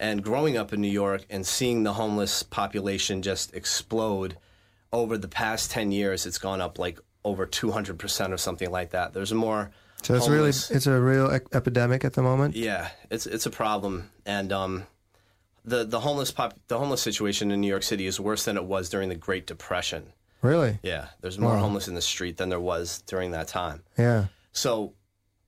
And 0.00 0.24
growing 0.24 0.56
up 0.56 0.72
in 0.72 0.80
New 0.80 0.88
York 0.88 1.26
and 1.28 1.46
seeing 1.46 1.82
the 1.82 1.92
homeless 1.92 2.42
population 2.42 3.20
just 3.20 3.54
explode 3.54 4.38
over 4.90 5.18
the 5.18 5.28
past 5.28 5.70
10 5.70 5.92
years 5.92 6.24
it's 6.24 6.38
gone 6.38 6.62
up 6.62 6.78
like 6.78 6.98
over 7.26 7.46
200% 7.46 8.32
or 8.32 8.38
something 8.38 8.70
like 8.70 8.92
that. 8.92 9.12
There's 9.12 9.34
more 9.34 9.70
so 10.02 10.14
it's 10.14 10.28
really 10.28 10.50
it's 10.50 10.86
a 10.86 11.00
real 11.00 11.30
ec- 11.30 11.46
epidemic 11.54 12.04
at 12.04 12.12
the 12.14 12.22
moment. 12.22 12.54
yeah, 12.56 12.90
it's 13.10 13.26
it's 13.26 13.46
a 13.46 13.50
problem, 13.50 14.10
and 14.26 14.52
um, 14.52 14.86
the 15.64 15.84
the 15.84 16.00
homeless 16.00 16.30
pop 16.30 16.58
the 16.68 16.78
homeless 16.78 17.02
situation 17.02 17.50
in 17.50 17.60
New 17.60 17.68
York 17.68 17.82
City 17.82 18.06
is 18.06 18.18
worse 18.20 18.44
than 18.44 18.56
it 18.56 18.64
was 18.64 18.88
during 18.88 19.08
the 19.08 19.14
Great 19.14 19.46
Depression. 19.46 20.12
Really? 20.42 20.78
Yeah, 20.82 21.06
there's 21.20 21.38
more 21.38 21.54
Wow. 21.54 21.60
homeless 21.60 21.86
in 21.86 21.94
the 21.94 22.02
street 22.02 22.36
than 22.36 22.48
there 22.48 22.58
was 22.60 23.02
during 23.06 23.30
that 23.30 23.46
time. 23.46 23.84
Yeah. 23.96 24.26
So 24.50 24.94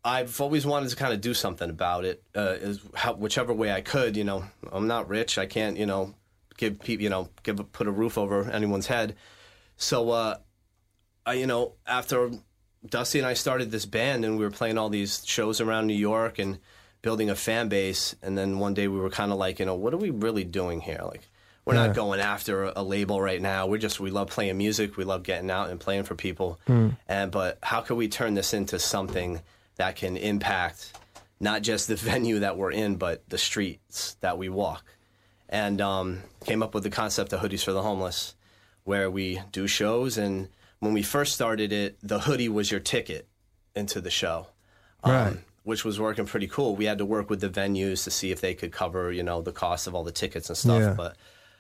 I've 0.05 0.41
always 0.41 0.65
wanted 0.65 0.91
to 0.91 0.97
kind 0.97 1.13
of 1.13 1.21
do 1.21 1.35
something 1.35 1.69
about 1.69 2.05
it, 2.05 2.23
uh, 2.37 2.55
is 2.61 2.81
how, 2.95 3.15
whichever 3.15 3.53
way 3.53 3.73
I 3.73 3.81
could. 3.81 4.17
You 4.17 4.23
know, 4.23 4.45
I'm 4.71 4.87
not 4.87 5.09
rich. 5.09 5.37
I 5.37 5.47
can't, 5.47 5.77
you 5.77 5.87
know, 5.87 6.15
give 6.59 6.79
people, 6.79 7.03
you 7.03 7.11
know, 7.11 7.29
give 7.43 7.57
put 7.73 7.89
a 7.89 7.91
roof 7.91 8.17
over 8.17 8.49
anyone's 8.49 8.87
head. 8.87 9.17
So, 9.77 10.11
uh, 10.11 10.37
I, 11.27 11.33
you 11.35 11.47
know, 11.49 11.73
after 11.87 12.31
Dusty 12.89 13.18
and 13.18 13.26
I 13.26 13.35
started 13.35 13.70
this 13.70 13.87
band, 13.87 14.24
and 14.24 14.39
we 14.39 14.45
were 14.45 14.51
playing 14.51 14.78
all 14.78 14.89
these 14.91 15.24
shows 15.26 15.61
around 15.61 15.87
New 15.87 15.95
York 15.95 16.39
and 16.39 16.59
building 17.03 17.30
a 17.30 17.35
fan 17.35 17.68
base, 17.68 18.14
and 18.22 18.37
then 18.37 18.59
one 18.59 18.74
day 18.74 18.89
we 18.89 18.99
were 18.99 19.11
kind 19.11 19.30
of 19.32 19.39
like, 19.39 19.59
you 19.59 19.66
know, 19.66 19.74
what 19.74 19.93
are 19.95 19.99
we 19.99 20.11
really 20.11 20.45
doing 20.45 20.80
here? 20.80 21.01
Like, 21.05 21.22
we're 21.64 21.74
Yeah. 21.74 21.87
not 21.87 21.97
going 21.97 22.20
after 22.20 22.64
a, 22.64 22.82
label 22.82 23.20
right 23.20 23.41
now. 23.41 23.66
We're 23.66 23.78
just 23.78 24.01
we 24.01 24.11
love 24.11 24.28
playing 24.28 24.59
music. 24.59 24.97
We 24.99 25.05
love 25.05 25.22
getting 25.22 25.51
out 25.51 25.70
and 25.70 25.80
playing 25.80 26.05
for 26.05 26.14
people. 26.14 26.59
And 26.66 27.30
but 27.30 27.59
how 27.62 27.80
can 27.80 27.97
we 27.97 28.09
turn 28.09 28.35
this 28.35 28.53
into 28.53 28.78
something 28.78 29.41
that 29.76 29.97
can 29.97 30.16
impact 30.18 30.93
not 31.41 31.62
just 31.62 31.89
the 31.89 31.97
venue 32.11 32.41
that 32.41 32.59
we're 32.59 32.70
in, 32.70 32.97
but 32.97 33.26
the 33.30 33.39
streets 33.39 34.16
that 34.20 34.37
we 34.37 34.51
walk? 34.51 34.85
And 35.49 35.80
um, 35.80 36.22
came 36.45 36.62
up 36.62 36.74
with 36.74 36.82
the 36.82 36.91
concept 36.91 37.32
of 37.32 37.41
hoodies 37.41 37.64
for 37.64 37.72
the 37.72 37.82
homeless, 37.82 38.35
where 38.85 39.11
we 39.11 39.41
do 39.53 39.66
shows. 39.66 40.18
And 40.18 40.49
when 40.85 40.93
we 40.95 41.03
first 41.03 41.35
started 41.35 41.72
it, 41.72 41.99
the 42.03 42.20
hoodie 42.20 42.49
was 42.49 42.70
your 42.70 42.80
ticket 42.80 43.28
into 43.74 44.01
the 44.01 44.11
show 44.11 44.47
Right. 45.05 45.37
which 45.64 45.85
was 45.85 45.99
working 46.01 46.26
pretty 46.26 46.47
cool. 46.47 46.76
We 46.76 46.85
had 46.87 46.99
to 46.99 47.05
work 47.05 47.28
with 47.28 47.41
the 47.41 47.49
venues 47.51 48.05
to 48.05 48.11
see 48.11 48.30
if 48.30 48.41
they 48.41 48.55
could 48.55 48.72
cover, 48.72 49.11
you 49.12 49.22
know, 49.22 49.43
the 49.43 49.53
cost 49.53 49.87
of 49.87 49.95
all 49.95 50.05
the 50.05 50.12
tickets 50.12 50.49
and 50.49 50.57
stuff. 50.57 50.80
Yeah. 50.80 50.95
But 50.97 51.16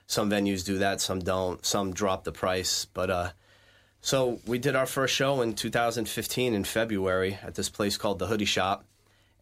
some 0.06 0.30
venues 0.30 0.64
do 0.64 0.78
that, 0.78 1.00
some 1.00 1.18
don't. 1.20 1.64
Some 1.64 1.92
drop 1.92 2.24
the 2.24 2.32
price. 2.32 2.84
But 2.86 3.10
uh, 3.10 3.30
so 4.00 4.40
we 4.46 4.58
did 4.58 4.76
our 4.76 4.86
first 4.86 5.14
show 5.14 5.40
in 5.42 5.54
2015 5.54 6.54
in 6.54 6.64
February 6.64 7.38
at 7.42 7.54
this 7.54 7.68
place 7.68 7.96
called 7.98 8.18
the 8.18 8.26
Hoodie 8.26 8.44
Shop, 8.44 8.84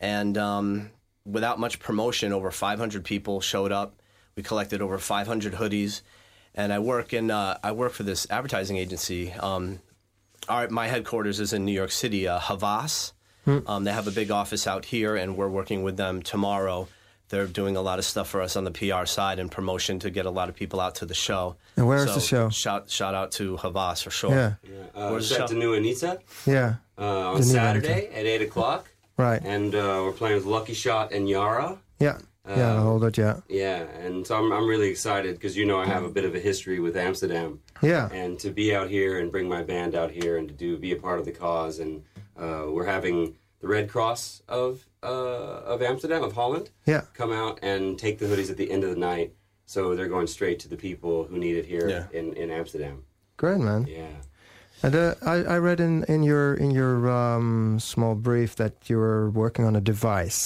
and 0.00 0.36
um, 0.38 0.90
without 1.24 1.58
much 1.60 1.78
promotion, 1.78 2.32
over 2.32 2.50
500 2.50 3.04
people 3.04 3.40
showed 3.40 3.72
up. 3.72 4.00
We 4.36 4.42
collected 4.42 4.80
over 4.80 4.98
500 4.98 5.54
hoodies, 5.54 6.00
and 6.54 6.72
I 6.72 6.78
work 6.78 7.12
in 7.12 7.30
uh, 7.30 7.58
I 7.62 7.72
work 7.72 7.92
for 7.92 8.02
this 8.02 8.26
advertising 8.30 8.76
agency. 8.76 9.32
Um, 9.32 9.80
our, 10.48 10.68
my 10.68 10.88
headquarters 10.88 11.40
is 11.40 11.52
in 11.52 11.64
New 11.64 11.72
York 11.72 11.90
City, 11.92 12.26
uh, 12.28 12.38
Havas. 12.40 13.12
Um, 13.44 13.82
they 13.84 13.92
have 13.92 14.06
a 14.06 14.12
big 14.12 14.30
office 14.30 14.66
out 14.68 14.84
here, 14.84 15.16
and 15.16 15.36
we're 15.36 15.48
working 15.48 15.82
with 15.82 15.96
them 15.96 16.22
tomorrow. 16.22 16.86
They're 17.28 17.46
doing 17.46 17.76
a 17.76 17.82
lot 17.82 17.98
of 17.98 18.04
stuff 18.04 18.28
for 18.28 18.40
us 18.42 18.54
on 18.56 18.64
the 18.64 18.70
PR 18.70 19.04
side 19.06 19.38
and 19.40 19.50
promotion 19.50 19.98
to 20.00 20.10
get 20.10 20.26
a 20.26 20.30
lot 20.30 20.48
of 20.48 20.54
people 20.54 20.80
out 20.80 20.96
to 20.96 21.06
the 21.06 21.14
show. 21.14 21.56
And 21.76 21.86
where 21.88 21.98
is 21.98 22.06
So 22.06 22.14
the 22.14 22.20
show? 22.20 22.48
Shout 22.50 22.88
shout 22.90 23.14
out 23.14 23.32
to 23.32 23.56
Havas 23.56 24.02
for 24.02 24.10
sure. 24.10 24.30
Yeah. 24.30 24.54
Uh, 24.94 25.08
Where's 25.10 25.30
it's 25.30 25.36
the 25.38 25.42
at 25.44 25.48
show? 25.48 25.54
De 25.54 25.60
Nieuwe 25.60 25.76
Anita 25.78 26.20
Yeah. 26.46 26.74
uh, 26.98 27.30
on 27.30 27.34
Danu 27.40 27.42
Saturday 27.44 28.08
at 28.14 28.26
8 28.26 28.42
o'clock. 28.42 28.88
Right. 29.16 29.40
And 29.42 29.74
uh, 29.74 30.02
we're 30.04 30.12
playing 30.12 30.36
with 30.36 30.44
Lucky 30.44 30.74
Shot 30.74 31.12
and 31.12 31.28
Yara. 31.28 31.78
Yeah. 31.98 32.18
Yeah, 32.48 32.74
Um, 32.76 32.82
hold 32.82 33.04
it, 33.04 33.16
yeah. 33.18 33.40
Yeah, 33.48 33.82
and 34.04 34.26
so 34.26 34.36
I'm, 34.36 34.52
I'm 34.52 34.66
really 34.66 34.88
excited 34.88 35.34
because 35.34 35.56
you 35.56 35.64
know 35.64 35.78
I 35.80 35.86
have 35.86 36.04
a 36.04 36.08
bit 36.10 36.24
of 36.24 36.34
a 36.34 36.40
history 36.40 36.80
with 36.80 36.96
Amsterdam. 36.96 37.60
Yeah. 37.82 38.08
And 38.12 38.38
to 38.40 38.50
be 38.50 38.74
out 38.74 38.88
here 38.90 39.18
and 39.20 39.30
bring 39.30 39.48
my 39.48 39.62
band 39.62 39.94
out 39.94 40.10
here 40.10 40.36
and 40.38 40.48
to 40.48 40.54
do 40.54 40.76
be 40.76 40.92
a 40.92 40.96
part 40.96 41.18
of 41.20 41.24
the 41.24 41.32
cause, 41.32 41.78
and 41.78 42.02
uh, 42.36 42.64
we're 42.68 42.86
having 42.86 43.36
the 43.60 43.68
Red 43.68 43.88
Cross 43.88 44.42
of 44.48 44.84
uh, 45.02 45.06
of 45.72 45.82
Amsterdam 45.82 46.22
of 46.24 46.32
Holland 46.32 46.70
Yeah. 46.86 47.02
come 47.14 47.32
out 47.32 47.58
and 47.62 47.98
take 47.98 48.18
the 48.18 48.26
hoodies 48.26 48.50
at 48.50 48.56
the 48.56 48.70
end 48.70 48.84
of 48.84 48.90
the 48.90 48.96
night. 48.96 49.34
So 49.66 49.94
they're 49.94 50.08
going 50.08 50.26
straight 50.26 50.58
to 50.60 50.68
the 50.68 50.76
people 50.76 51.24
who 51.24 51.38
need 51.38 51.56
it 51.56 51.64
here 51.66 51.88
Yeah. 51.88 52.06
in, 52.12 52.34
in 52.34 52.50
Amsterdam. 52.50 53.04
Great, 53.36 53.58
man. 53.58 53.86
Yeah. 53.88 54.06
And 54.82 54.94
uh, 54.96 55.14
I, 55.24 55.34
I 55.44 55.58
read 55.58 55.78
in, 55.80 56.04
in 56.04 56.22
your 56.24 56.54
in 56.54 56.72
your 56.72 57.08
um, 57.08 57.78
small 57.78 58.14
brief 58.16 58.56
that 58.56 58.74
you 58.90 58.98
were 58.98 59.30
working 59.30 59.64
on 59.64 59.76
a 59.76 59.80
device. 59.80 60.40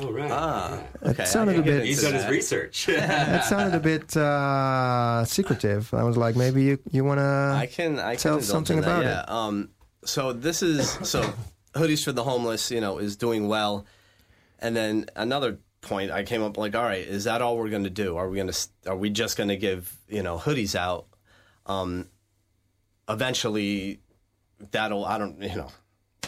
Oh 0.00 0.10
right. 0.10 0.30
Ah, 0.30 0.80
It 1.02 1.08
okay. 1.08 1.22
I 1.22 1.26
sounded 1.26 1.58
a 1.58 1.62
bit- 1.62 1.84
He's 1.84 2.02
done 2.02 2.14
his 2.14 2.26
research. 2.26 2.88
It 2.88 3.44
sounded 3.44 3.76
a 3.76 3.80
bit 3.80 4.16
uh, 4.16 5.24
secretive. 5.24 5.92
I 5.94 6.02
was 6.02 6.16
like, 6.16 6.36
maybe 6.36 6.62
you 6.64 6.78
you 6.90 7.04
want 7.04 7.18
to. 7.18 7.52
I 7.54 7.66
can 7.66 7.98
I 7.98 8.16
can 8.16 8.32
indulge 8.32 8.44
something 8.44 8.78
in 8.78 8.84
that, 8.84 8.90
about 8.90 9.04
yeah. 9.04 9.22
it. 9.22 9.28
Um, 9.28 9.68
so 10.04 10.32
this 10.32 10.62
is 10.62 10.90
so 11.08 11.32
hoodies 11.74 12.02
for 12.04 12.12
the 12.12 12.24
homeless. 12.24 12.70
You 12.70 12.80
know, 12.80 12.98
is 12.98 13.16
doing 13.16 13.46
well, 13.46 13.86
and 14.58 14.74
then 14.74 15.06
another 15.14 15.58
point 15.80 16.10
I 16.10 16.24
came 16.24 16.42
up 16.42 16.56
like, 16.56 16.74
all 16.74 16.82
right, 16.82 17.06
is 17.06 17.24
that 17.24 17.40
all 17.42 17.56
we're 17.56 17.68
going 17.68 17.84
to 17.84 17.90
do? 17.90 18.16
Are 18.16 18.28
we 18.28 18.36
going 18.36 18.50
to 18.50 18.68
are 18.86 18.96
we 18.96 19.10
just 19.10 19.36
going 19.36 19.50
to 19.50 19.56
give 19.56 19.96
you 20.08 20.22
know 20.22 20.38
hoodies 20.38 20.74
out? 20.74 21.06
Um, 21.66 22.08
eventually, 23.08 24.00
that'll 24.72 25.04
I 25.04 25.18
don't 25.18 25.40
you 25.40 25.54
know, 25.56 25.70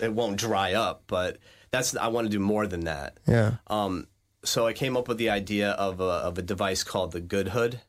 it 0.01 0.13
won't 0.13 0.37
dry 0.37 0.75
up, 0.75 1.03
but 1.07 1.39
that's 1.71 1.97
I 1.97 2.09
want 2.09 2.27
to 2.27 2.31
do 2.31 2.39
more 2.41 2.67
than 2.67 2.81
that. 2.85 3.19
Yeah. 3.27 3.55
Um, 3.67 4.07
so 4.45 4.67
I 4.67 4.73
came 4.73 4.97
up 4.97 5.09
with 5.09 5.19
the 5.19 5.31
idea 5.31 5.71
of 5.73 6.01
a, 6.01 6.05
of 6.05 6.39
a 6.39 6.43
device 6.43 6.85
called 6.85 7.13
the 7.13 7.21
Good 7.21 7.49
Hood, 7.49 7.81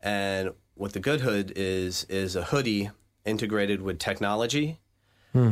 and 0.00 0.52
what 0.74 0.92
the 0.92 1.00
Good 1.00 1.20
Hood 1.20 1.52
is 1.56 2.04
is 2.08 2.36
a 2.36 2.44
hoodie 2.44 2.90
integrated 3.24 3.80
with 3.82 3.98
technology 3.98 4.80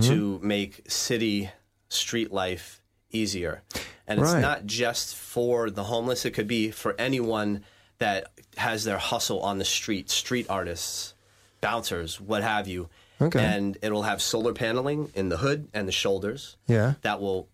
to 0.03 0.39
make 0.45 0.89
city 0.89 1.51
street 1.89 2.31
life 2.33 2.81
easier. 3.11 3.63
And 4.07 4.21
it's 4.21 4.33
Right. 4.33 4.41
not 4.41 4.65
just 4.65 5.17
for 5.17 5.71
the 5.71 5.85
homeless; 5.85 6.25
it 6.25 6.31
could 6.33 6.47
be 6.47 6.71
for 6.71 6.95
anyone 7.01 7.65
that 7.99 8.29
has 8.57 8.85
their 8.85 8.99
hustle 8.99 9.41
on 9.41 9.59
the 9.59 9.65
street, 9.65 10.09
street 10.11 10.47
artists, 10.49 11.15
bouncers, 11.61 12.21
what 12.21 12.43
have 12.43 12.69
you. 12.69 12.89
Okay. 13.23 13.45
And 13.45 13.77
it'll 13.83 14.03
have 14.03 14.21
solar 14.23 14.53
paneling 14.53 15.11
in 15.15 15.29
the 15.29 15.39
hood 15.39 15.69
and 15.75 15.87
the 15.89 15.93
shoulders 15.93 16.57
Yeah. 16.67 16.95
that 17.03 17.21
will 17.21 17.49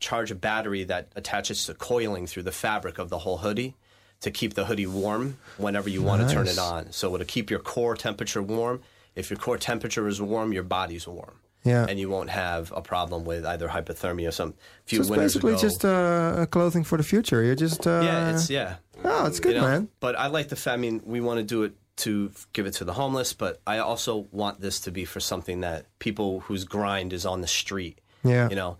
charge 0.00 0.30
a 0.30 0.34
battery 0.34 0.84
that 0.84 1.08
attaches 1.16 1.64
to 1.66 1.74
coiling 1.74 2.26
through 2.26 2.42
the 2.42 2.52
fabric 2.52 2.98
of 2.98 3.08
the 3.08 3.18
whole 3.18 3.38
hoodie 3.38 3.76
to 4.20 4.30
keep 4.30 4.54
the 4.54 4.64
hoodie 4.66 4.86
warm 4.86 5.38
whenever 5.58 5.88
you 5.88 6.02
want 6.02 6.26
to 6.28 6.32
turn 6.34 6.46
it 6.48 6.58
on. 6.58 6.92
So 6.92 7.14
it'll 7.14 7.26
keep 7.26 7.50
your 7.50 7.60
core 7.60 7.96
temperature 7.96 8.42
warm. 8.42 8.80
If 9.14 9.30
your 9.30 9.38
core 9.38 9.58
temperature 9.58 10.06
is 10.08 10.20
warm, 10.20 10.52
your 10.52 10.62
body's 10.62 11.06
warm. 11.06 11.34
Yeah. 11.64 11.86
And 11.88 11.98
you 12.00 12.08
won't 12.10 12.30
have 12.30 12.72
a 12.74 12.82
problem 12.82 13.24
with 13.24 13.44
either 13.46 13.68
hypothermia 13.68 14.28
or 14.28 14.32
some 14.32 14.54
few 14.84 14.96
So 14.98 15.02
it's 15.02 15.10
winters 15.10 15.32
basically 15.34 15.52
ago. 15.52 15.60
just 15.60 15.84
uh, 15.84 16.46
clothing 16.46 16.82
for 16.82 16.96
the 16.98 17.04
future. 17.04 17.42
You're 17.44 17.54
just. 17.54 17.86
Uh, 17.86 18.00
yeah, 18.02 18.32
it's 18.34 18.50
yeah. 18.50 18.76
Oh, 19.04 19.26
it's 19.26 19.38
good, 19.38 19.54
You 19.54 19.60
know, 19.60 19.68
man. 19.68 19.88
But 20.00 20.18
I 20.18 20.26
like 20.26 20.48
the 20.48 20.56
fact. 20.56 20.74
I 20.74 20.76
mean, 20.78 21.00
we 21.04 21.20
want 21.20 21.38
to 21.38 21.44
do 21.44 21.62
it 21.62 21.72
to 21.96 22.32
give 22.52 22.66
it 22.66 22.72
to 22.74 22.84
the 22.84 22.94
homeless, 22.94 23.32
but 23.32 23.60
I 23.66 23.78
also 23.78 24.28
want 24.30 24.60
this 24.60 24.80
to 24.80 24.90
be 24.90 25.04
for 25.04 25.20
something 25.20 25.60
that 25.60 25.86
people 25.98 26.40
whose 26.40 26.64
grind 26.64 27.12
is 27.12 27.26
on 27.26 27.40
the 27.40 27.46
street. 27.46 28.00
Yeah. 28.24 28.48
You 28.48 28.56
know, 28.56 28.78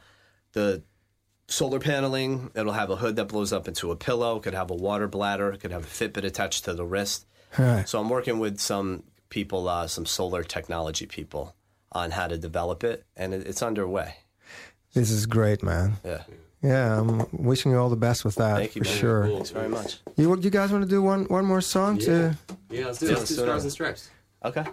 the 0.53 0.83
solar 1.49 1.79
paneling. 1.79 2.51
It'll 2.55 2.73
have 2.73 2.91
a 2.91 2.97
hood 2.97 3.17
that 3.17 3.27
blows 3.27 3.53
up 3.53 3.69
into 3.69 3.91
a 3.91 3.97
pillow. 3.97 4.41
Could 4.41 4.55
have 4.55 4.71
a 4.71 4.75
water 4.75 5.09
bladder. 5.09 5.53
Could 5.53 5.73
have 5.73 5.85
a 5.85 5.87
Fitbit 5.87 6.25
attached 6.25 6.65
to 6.65 6.75
the 6.75 6.85
wrist. 6.85 7.27
Right. 7.59 7.89
So 7.89 8.01
I'm 8.01 8.09
working 8.09 8.39
with 8.39 8.59
some 8.59 9.05
people, 9.29 9.69
uh, 9.69 9.87
some 9.87 10.07
solar 10.07 10.43
technology 10.43 11.07
people, 11.07 11.55
on 11.93 12.13
how 12.13 12.27
to 12.27 12.39
develop 12.39 12.83
it, 12.83 13.05
and 13.17 13.35
it, 13.35 13.47
it's 13.47 13.63
underway. 13.63 14.17
This 14.95 15.11
is 15.11 15.27
great, 15.27 15.63
man. 15.63 15.95
Yeah. 16.05 16.23
Yeah, 16.63 17.01
I'm 17.01 17.27
wishing 17.33 17.73
you 17.73 17.79
all 17.79 17.89
the 17.91 17.97
best 17.97 18.25
with 18.25 18.37
that 18.37 18.57
Thank 18.59 18.77
you, 18.77 18.85
for 18.85 18.89
man. 18.89 18.99
sure. 18.99 19.27
Thanks 19.29 19.51
very 19.51 19.69
much. 19.69 19.99
You 20.17 20.37
you 20.41 20.51
guys 20.51 20.71
want 20.71 20.85
to 20.85 20.89
do 20.89 21.03
one 21.03 21.25
one 21.25 21.45
more 21.45 21.61
song 21.61 21.99
to? 21.99 22.11
Yeah, 22.11 22.27
let's 22.27 22.69
do, 22.69 22.77
Yeah, 22.77 22.87
let's 22.87 22.99
do 23.01 23.07
let's 23.15 23.29
do 23.29 23.35
Stars 23.35 23.63
and 23.65 23.73
Stripes. 23.73 24.11
Okay. 24.45 24.61
All 24.61 24.69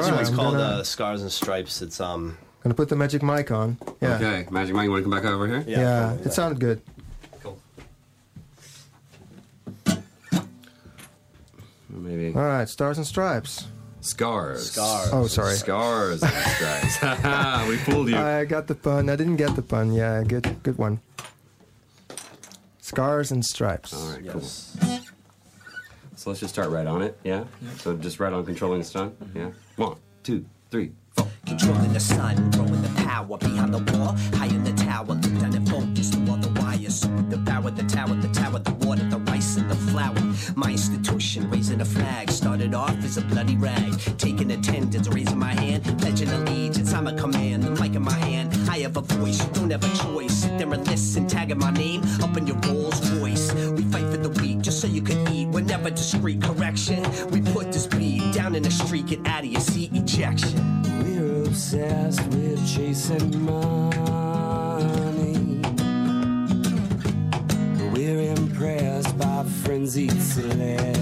This 0.00 0.08
right, 0.08 0.14
one's 0.16 0.28
I'm 0.30 0.34
called 0.36 0.54
gonna, 0.54 0.62
uh, 0.80 0.82
Scars 0.82 1.22
and 1.22 1.32
Stripes. 1.32 1.80
It's 1.80 1.98
um. 2.00 2.36
gonna 2.62 2.74
put 2.74 2.88
the 2.90 2.96
magic 2.96 3.22
mic 3.22 3.50
on. 3.50 3.78
Yeah, 4.02 4.16
Okay, 4.16 4.46
Magic 4.50 4.74
mic. 4.74 4.84
you 4.84 4.90
want 4.90 5.04
to 5.04 5.10
come 5.10 5.18
back 5.18 5.24
over 5.24 5.46
here? 5.46 5.64
Yeah. 5.66 5.80
yeah, 5.80 6.12
it 6.14 6.24
that. 6.24 6.32
sounded 6.34 6.60
good. 6.60 6.82
Cool. 7.42 7.58
Maybe 11.88 12.34
All 12.34 12.42
right, 12.44 12.68
stars 12.68 12.98
and 12.98 13.06
stripes. 13.06 13.66
Scars. 14.06 14.70
Scars. 14.72 15.10
Oh, 15.12 15.26
sorry. 15.26 15.54
Scars 15.54 16.22
and 16.22 16.32
stripes. 16.32 17.02
we 17.68 17.76
fooled 17.78 18.08
you. 18.08 18.16
I 18.16 18.44
got 18.44 18.66
the 18.66 18.74
pun. 18.74 19.10
I 19.10 19.16
didn't 19.16 19.36
get 19.36 19.54
the 19.56 19.62
pun. 19.62 19.92
Yeah, 19.92 20.22
good, 20.22 20.62
good 20.62 20.78
one. 20.78 21.00
Scars 22.80 23.32
and 23.32 23.44
stripes. 23.44 23.92
All 23.92 24.12
right, 24.12 24.22
Yes. 24.22 24.76
cool. 24.80 24.98
So 26.16 26.30
let's 26.30 26.40
just 26.40 26.54
start 26.54 26.70
right 26.70 26.86
on 26.86 27.02
it. 27.02 27.18
Yeah. 27.24 27.44
So 27.78 27.96
just 27.96 28.20
right 28.20 28.32
on 28.32 28.44
controlling 28.44 28.78
the 28.80 28.84
stun. 28.84 29.10
Mm-hmm. 29.10 29.38
Yeah. 29.38 29.50
One, 29.76 29.96
two, 30.22 30.44
three, 30.70 30.92
four. 31.16 31.28
Controlling 31.46 31.92
the 31.92 32.00
sun, 32.00 32.50
growing 32.52 32.80
the 32.82 32.88
power 33.02 33.36
behind 33.36 33.74
the 33.74 33.92
wall. 33.92 34.16
High 34.34 34.46
in 34.46 34.64
the 34.64 34.72
tower, 34.72 35.04
look 35.06 35.20
down 35.22 35.54
and 35.54 35.68
focus 35.68 36.10
to 36.10 36.18
all 36.30 36.36
the 36.38 36.48
wires. 36.60 37.00
The 37.28 37.42
power, 37.46 37.70
the 37.70 37.82
tower, 37.84 38.14
the 38.14 38.28
tower, 38.28 38.58
the 38.60 38.72
water, 38.86 39.04
the 39.04 39.15
flour. 39.96 40.14
My 40.56 40.70
institution, 40.72 41.48
raising 41.48 41.80
a 41.80 41.84
flag, 41.84 42.30
started 42.30 42.74
off 42.74 42.98
as 43.02 43.16
a 43.16 43.22
bloody 43.22 43.56
rag. 43.56 43.92
Taking 44.18 44.50
attendance, 44.50 45.08
raising 45.08 45.38
my 45.38 45.54
hand, 45.54 45.84
pledging 45.98 46.28
allegiance. 46.28 46.92
I'm 46.92 47.06
a 47.06 47.14
command, 47.16 47.62
the 47.62 47.70
mic 47.70 47.94
in 47.94 48.02
my 48.02 48.20
hand. 48.28 48.50
I 48.68 48.78
have 48.80 48.98
a 48.98 49.00
voice, 49.00 49.42
you 49.42 49.50
don't 49.54 49.70
have 49.70 49.84
a 49.84 49.96
choice. 50.04 50.34
Sit 50.42 50.58
there 50.58 50.70
and 50.70 50.86
listen, 50.86 51.26
tagging 51.26 51.58
my 51.58 51.70
name 51.70 52.02
up 52.22 52.36
in 52.36 52.46
your 52.46 52.58
Rolls 52.68 53.00
Royce. 53.12 53.54
We 53.54 53.84
fight 53.84 54.08
for 54.12 54.18
the 54.18 54.32
weak, 54.40 54.60
just 54.60 54.80
so 54.82 54.86
you 54.86 55.00
can 55.00 55.18
eat. 55.32 55.48
We're 55.48 55.62
never 55.62 55.88
discreet, 55.88 56.42
correction. 56.42 57.02
We 57.30 57.40
put 57.40 57.72
this 57.72 57.86
beat 57.86 58.34
down 58.34 58.54
in 58.54 58.62
the 58.62 58.70
street, 58.70 59.06
get 59.06 59.26
out 59.26 59.44
of 59.44 59.50
your 59.50 59.62
seat, 59.62 59.92
ejection. 59.94 60.60
We're 61.02 61.44
obsessed 61.46 62.22
with 62.28 62.60
chasing 62.68 63.44
money. 63.44 64.02
We're 67.94 68.34
impressed 68.36 68.75
frenzied 69.64 70.20
celebrity. 70.20 70.96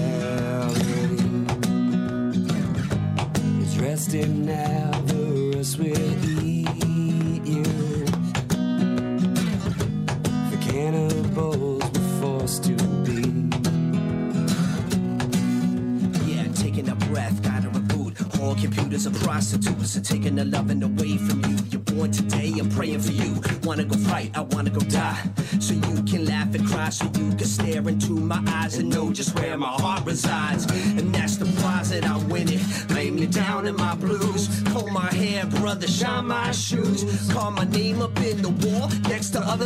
Dressed 3.75 4.13
in 4.13 4.49
avarice, 4.49 5.77
we'll 5.77 6.41
eat 6.41 7.45
you. 7.45 7.63
For 10.49 10.57
cannibals, 10.71 11.83
we're 11.83 12.21
forced 12.21 12.63
to 12.63 12.75
be. 13.03 13.21
Yeah, 16.31 16.47
taking 16.53 16.89
a 16.89 16.95
breath, 16.95 17.41
gotta 17.43 17.69
reboot. 17.69 18.39
All 18.41 18.55
computers 18.55 19.05
are 19.07 19.17
prostitutes, 19.25 19.95
are 19.97 20.01
taking 20.01 20.35
the 20.35 20.45
love 20.45 20.71
away 20.71 20.79
from 20.79 20.94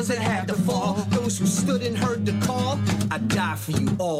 that 0.09 0.17
had 0.17 0.47
to 0.47 0.55
fall. 0.55 0.95
Those 1.11 1.37
who 1.37 1.45
stood 1.45 1.83
and 1.83 1.95
heard 1.95 2.25
the 2.25 2.33
call, 2.45 2.79
I 3.11 3.19
die 3.19 3.55
for 3.55 3.71
you 3.71 3.95
all. 3.99 4.18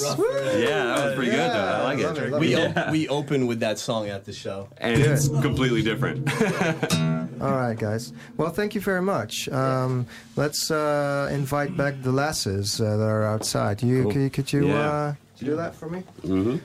Nice. 0.00 0.16
Yeah, 0.58 0.84
that 0.96 1.04
was 1.04 1.14
pretty 1.14 1.30
good 1.30 1.50
though. 1.50 1.80
I 1.80 1.82
like 1.94 2.04
love 2.04 2.18
it, 2.18 2.38
We, 2.40 2.54
it. 2.54 2.76
op- 2.76 2.90
we 2.92 3.08
open 3.08 3.46
with 3.46 3.60
that 3.60 3.78
song 3.78 4.08
at 4.08 4.24
the 4.24 4.32
show. 4.32 4.68
And 4.78 5.00
it's 5.00 5.28
completely 5.28 5.82
different. 5.82 6.28
All 7.42 7.50
right, 7.56 7.78
guys. 7.78 8.12
Well, 8.36 8.50
thank 8.52 8.74
you 8.74 8.80
very 8.80 9.02
much. 9.02 9.48
Um, 9.48 10.06
let's 10.36 10.70
uh, 10.70 11.28
invite 11.32 11.76
back 11.76 11.94
the 12.02 12.12
lasses 12.12 12.80
uh, 12.80 12.96
that 12.96 13.08
are 13.08 13.24
outside. 13.34 13.82
You, 13.82 14.02
Cool. 14.02 14.12
could, 14.12 14.20
you- 14.22 14.30
could 14.30 14.52
you, 14.52 14.66
Yeah. 14.66 14.90
uh, 14.90 15.14
could 15.38 15.46
you 15.46 15.54
do 15.54 15.56
that 15.56 15.74
for 15.74 15.88
me? 15.90 16.02
hmm 16.22 16.56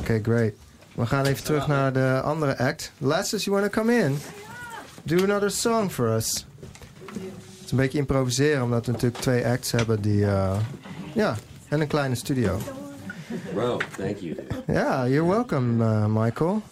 Okay, 0.00 0.18
great. 0.20 0.54
We 0.94 1.06
gaan 1.06 1.24
even 1.26 1.44
terug 1.44 1.66
naar 1.66 1.92
de 1.92 2.20
andere 2.24 2.56
act. 2.58 2.92
Lasses, 2.98 3.44
you 3.44 3.56
want 3.60 3.72
to 3.72 3.80
come 3.80 3.92
in? 4.04 4.16
Do 5.04 5.22
another 5.22 5.50
song 5.50 5.90
for 5.90 6.08
us. 6.16 6.46
Het 7.12 7.64
is 7.64 7.70
een 7.70 7.76
beetje 7.76 7.98
improviseren, 7.98 8.62
omdat 8.62 8.86
we 8.86 8.92
natuurlijk 8.92 9.22
twee 9.22 9.46
acts 9.46 9.70
hebben 9.72 10.00
die... 10.02 10.20
uh, 10.20 10.56
ja, 11.14 11.36
en 11.72 11.80
een 11.80 11.86
kleine 11.86 12.14
studio. 12.14 12.58
Bro, 13.54 13.76
thank 13.96 14.16
you. 14.16 14.36
Yeah, 14.66 15.08
you're 15.08 15.28
welcome, 15.28 15.84
uh, 15.84 16.06
Michael. 16.06 16.62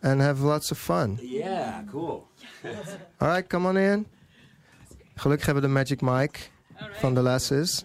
And 0.00 0.20
have 0.20 0.44
lots 0.44 0.70
of 0.70 0.78
fun. 0.78 1.18
Yeah, 1.22 1.74
cool. 1.90 2.26
All 3.16 3.28
right, 3.28 3.46
come 3.46 3.68
on 3.68 3.76
in. 3.76 4.06
Gelukkig 5.14 5.46
hebben 5.46 5.62
we 5.62 5.68
de 5.68 5.74
Magic 5.74 6.00
Mike 6.00 6.38
van 6.92 7.14
de 7.14 7.20
Lasses. 7.20 7.84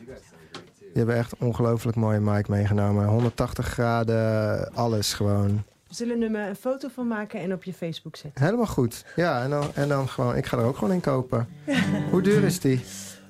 Die 0.79 0.91
hebben 0.93 1.15
echt 1.15 1.31
een 1.31 1.47
ongelooflijk 1.47 1.97
mooie 1.97 2.19
mic 2.19 2.47
meegenomen. 2.47 3.05
180 3.05 3.67
graden, 3.67 4.73
alles 4.73 5.13
gewoon. 5.13 5.63
We 5.87 5.95
zullen 5.95 6.35
er 6.35 6.49
een 6.49 6.55
foto 6.55 6.87
van 6.87 7.07
maken 7.07 7.39
en 7.39 7.53
op 7.53 7.63
je 7.63 7.73
Facebook 7.73 8.15
zetten. 8.15 8.43
Helemaal 8.43 8.67
goed. 8.67 9.05
Ja, 9.15 9.43
en 9.43 9.49
dan, 9.49 9.71
en 9.73 9.87
dan 9.87 10.09
gewoon, 10.09 10.35
ik 10.35 10.45
ga 10.45 10.57
er 10.57 10.63
ook 10.63 10.77
gewoon 10.77 10.93
in 10.93 11.01
kopen. 11.01 11.47
Hoe 12.11 12.21
duur 12.21 12.43
is 12.43 12.59
die? 12.59 12.81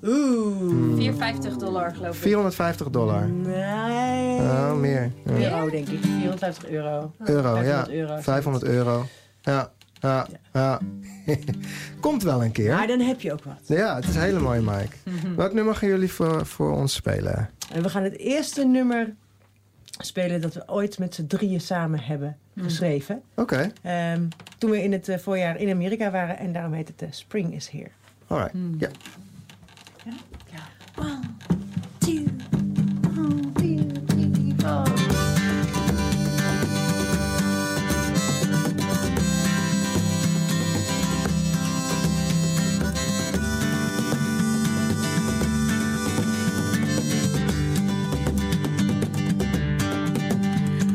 Oeh. 0.04 0.96
450 0.96 1.58
dollar 1.58 1.96
geloof 1.96 2.16
ik. 2.16 2.22
450 2.22 2.90
dollar. 2.90 3.28
Nee. 3.28 4.40
Oh, 4.40 4.74
meer. 4.74 5.12
Ja. 5.26 5.32
Euro, 5.34 5.70
denk 5.70 5.88
ik. 5.88 6.00
450 6.02 6.70
euro. 6.70 7.12
Euro, 7.26 7.54
500 7.56 7.66
ja. 7.88 7.94
euro. 7.94 8.18
500 8.22 8.64
euro. 8.64 9.06
Ja, 9.42 9.72
ja, 10.00 10.28
ja. 10.54 10.80
Komt 12.00 12.24
wel 12.24 12.44
een 12.44 12.52
keer. 12.52 12.76
Maar 12.76 12.88
dan 12.88 13.00
heb 13.00 13.22
je 13.22 13.32
ook 13.34 13.44
wat. 13.44 13.78
Ja, 13.78 13.96
het 13.96 14.08
is 14.08 14.16
een 14.16 14.22
hele 14.22 14.40
mooie 14.40 14.62
mic. 14.62 14.98
Welk 15.36 15.54
nummer 15.54 15.76
gaan 15.76 15.90
jullie 15.90 16.12
voor, 16.12 16.46
voor 16.46 16.72
ons 16.72 16.94
spelen? 16.94 17.50
En 17.74 17.82
we 17.84 17.90
gaan 17.90 18.04
het 18.04 18.18
eerste 18.18 18.66
nummer 18.66 19.14
spelen 19.98 20.42
dat 20.42 20.54
we 20.54 20.64
ooit 20.68 21.00
met 21.00 21.16
z'n 21.16 21.28
drieën 21.28 21.62
samen 21.62 22.00
hebben 22.00 22.38
geschreven. 22.58 23.22
Oké, 23.36 23.72
Ehm, 23.82 24.22
toen 24.58 24.70
we 24.70 24.84
in 24.84 24.92
het 24.92 25.10
eh, 25.10 25.18
voorjaar 25.18 25.58
in 25.58 25.70
Amerika 25.72 26.12
waren. 26.12 26.38
En 26.38 26.54
daarom 26.54 26.74
heet 26.74 26.88
het 26.88 27.02
eh, 27.02 27.08
Spring 27.12 27.54
is 27.54 27.70
Here. 27.70 27.90
alright. 28.28 28.54
Ja. 28.78 28.90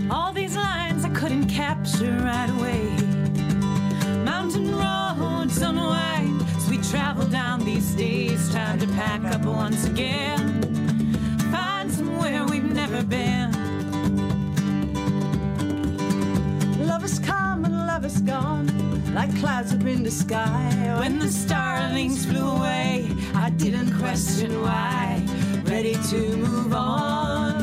All 0.09 0.33
these 0.33 0.57
lines 0.57 1.05
I 1.05 1.09
couldn't 1.15 1.49
capture 1.49 2.17
right 2.19 2.51
away. 2.51 2.86
Like 19.17 19.35
clouds 19.39 19.73
up 19.73 19.81
in 19.87 20.03
the 20.03 20.11
sky. 20.11 20.95
When 20.99 21.19
the 21.19 21.29
starlings 21.29 22.27
flew 22.27 22.51
away, 22.51 23.11
I 23.35 23.49
didn't 23.49 23.99
question 23.99 24.61
why. 24.61 25.23
Ready 25.65 25.95
to 26.11 26.37
move 26.37 26.75
on. 26.75 27.56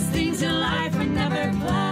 best 0.00 0.12
things 0.12 0.42
in 0.42 0.60
life 0.60 0.94
are 0.96 1.04
never 1.04 1.58
planned. 1.58 1.89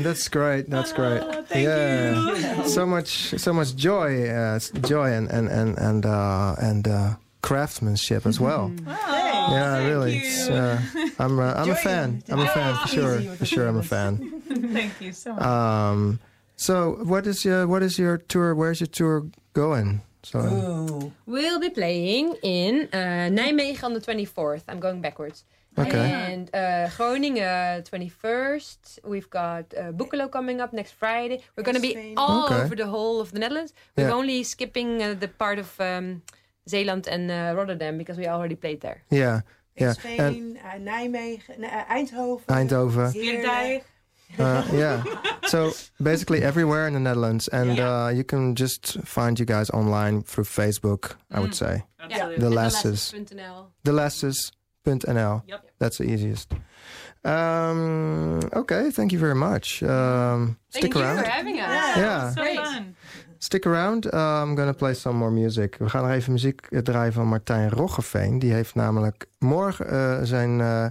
Wow, 0.00 0.10
that's 0.10 0.28
great. 0.28 0.70
That's 0.70 0.92
great. 0.92 1.20
Oh, 1.20 1.42
thank 1.42 1.66
yeah, 1.66 2.62
you. 2.62 2.68
so 2.68 2.86
much, 2.86 3.38
so 3.38 3.52
much 3.52 3.76
joy, 3.76 4.28
uh, 4.28 4.58
joy, 4.82 5.12
and 5.12 5.30
and 5.30 5.48
and 5.48 5.78
and 5.78 6.06
uh, 6.06 6.56
and 6.58 6.88
uh, 6.88 7.14
craftsmanship 7.42 8.26
as 8.26 8.40
well. 8.40 8.72
Oh, 8.86 9.52
yeah, 9.52 9.76
thank 9.76 9.88
really. 9.88 10.14
you. 10.14 10.22
It's, 10.24 10.48
uh, 10.48 10.80
I'm 11.18 11.38
uh, 11.38 11.54
I'm 11.54 11.70
a 11.70 11.74
fan. 11.76 12.22
I'm 12.28 12.40
a 12.40 12.48
fan 12.48 12.76
for 12.82 12.88
sure. 12.88 13.20
For 13.36 13.46
sure, 13.46 13.68
I'm 13.68 13.78
a 13.78 13.82
fan. 13.82 14.42
thank 14.72 15.00
you 15.00 15.12
so 15.12 15.34
much. 15.34 15.42
Um, 15.42 16.20
so 16.56 16.98
what 17.04 17.26
is 17.26 17.44
your 17.44 17.66
what 17.66 17.82
is 17.82 17.98
your 17.98 18.18
tour? 18.18 18.54
Where's 18.54 18.80
your 18.80 18.88
tour 18.88 19.26
going? 19.52 20.02
So 20.22 20.38
Ooh. 20.40 21.12
We'll 21.26 21.60
be 21.60 21.70
playing 21.70 22.36
in 22.42 22.88
uh, 22.92 23.32
Nijmegen 23.32 23.82
on 23.84 23.94
the 23.94 24.00
24th. 24.00 24.64
I'm 24.68 24.80
going 24.80 25.00
backwards. 25.00 25.44
Okay. 25.78 26.10
And 26.32 26.50
uh, 26.54 26.88
Groningen 26.96 27.82
21st. 27.84 28.98
We've 29.04 29.30
got 29.30 29.72
uh, 29.76 29.92
Boekelo 29.92 30.28
coming 30.30 30.60
up 30.60 30.72
next 30.72 30.92
Friday. 30.92 31.42
We're 31.56 31.62
going 31.64 31.76
to 31.76 31.80
be 31.80 32.14
all 32.16 32.44
Okay. 32.46 32.62
over 32.62 32.74
the 32.76 32.86
whole 32.86 33.20
of 33.20 33.30
the 33.32 33.38
Netherlands. 33.38 33.72
We're 33.96 34.08
Yeah. 34.08 34.14
only 34.14 34.42
skipping 34.42 35.02
uh, 35.02 35.14
the 35.14 35.28
part 35.28 35.58
of 35.58 35.80
um, 35.80 36.22
Zeeland 36.68 37.06
and 37.08 37.30
uh, 37.30 37.54
Rotterdam 37.56 37.98
because 37.98 38.18
we 38.18 38.26
already 38.26 38.56
played 38.56 38.80
there. 38.80 39.02
yeah, 39.10 39.40
yeah, 39.76 39.92
Spain, 39.94 40.20
and 40.20 40.86
uh, 40.86 40.92
Nijmegen, 40.92 41.64
uh, 41.64 41.84
Eindhoven. 41.94 42.44
Eindhoven. 42.46 43.12
Heerlen. 43.14 43.82
Uh, 44.38 44.62
yeah. 44.72 45.02
So 45.48 45.72
basically 46.02 46.42
everywhere 46.42 46.86
in 46.86 46.94
the 46.94 47.00
Netherlands, 47.00 47.48
and 47.48 47.76
Yeah. 47.76 48.04
uh, 48.04 48.08
you 48.10 48.22
can 48.24 48.54
just 48.54 48.98
find 49.04 49.38
you 49.40 49.46
guys 49.46 49.70
online 49.70 50.22
through 50.22 50.44
Facebook. 50.44 51.16
I 51.32 51.40
would 51.40 51.50
Mm. 51.52 51.54
say 51.54 51.82
Absolutely. 51.98 52.36
The 52.38 52.46
And 52.46 52.54
Lasses. 52.54 54.52
Yep. 54.82 55.70
That's 55.78 55.96
the 55.96 56.04
easiest. 56.04 56.52
Um, 57.22 58.38
okay, 58.52 58.90
thank 58.90 59.10
you 59.10 59.18
very 59.20 59.34
much. 59.36 59.82
Um, 59.82 60.58
stick 60.68 60.80
Thank 60.82 60.94
you 60.94 61.02
around. 61.04 61.18
for 61.18 61.28
having 61.30 61.56
us. 61.60 61.66
Yeah, 61.66 61.96
Yeah. 61.96 62.32
so 62.32 62.42
Great. 62.42 62.56
fun. 62.66 62.94
Stick 63.38 63.66
around. 63.66 64.06
Uh, 64.06 64.10
I'm 64.42 64.54
gonna 64.54 64.72
play 64.74 64.94
some 64.94 65.16
more 65.18 65.30
music. 65.30 65.76
We 65.78 65.88
gaan 65.88 66.02
nog 66.02 66.10
even 66.12 66.32
muziek 66.32 66.66
eh, 66.70 66.78
draaien 66.78 67.12
van 67.12 67.26
Martijn 67.28 67.70
Roggeveen. 67.70 68.38
Die 68.38 68.52
heeft 68.52 68.74
namelijk 68.74 69.26
morgen 69.38 69.88
eh, 69.88 70.18
zijn 70.22 70.60
eh, 70.60 70.86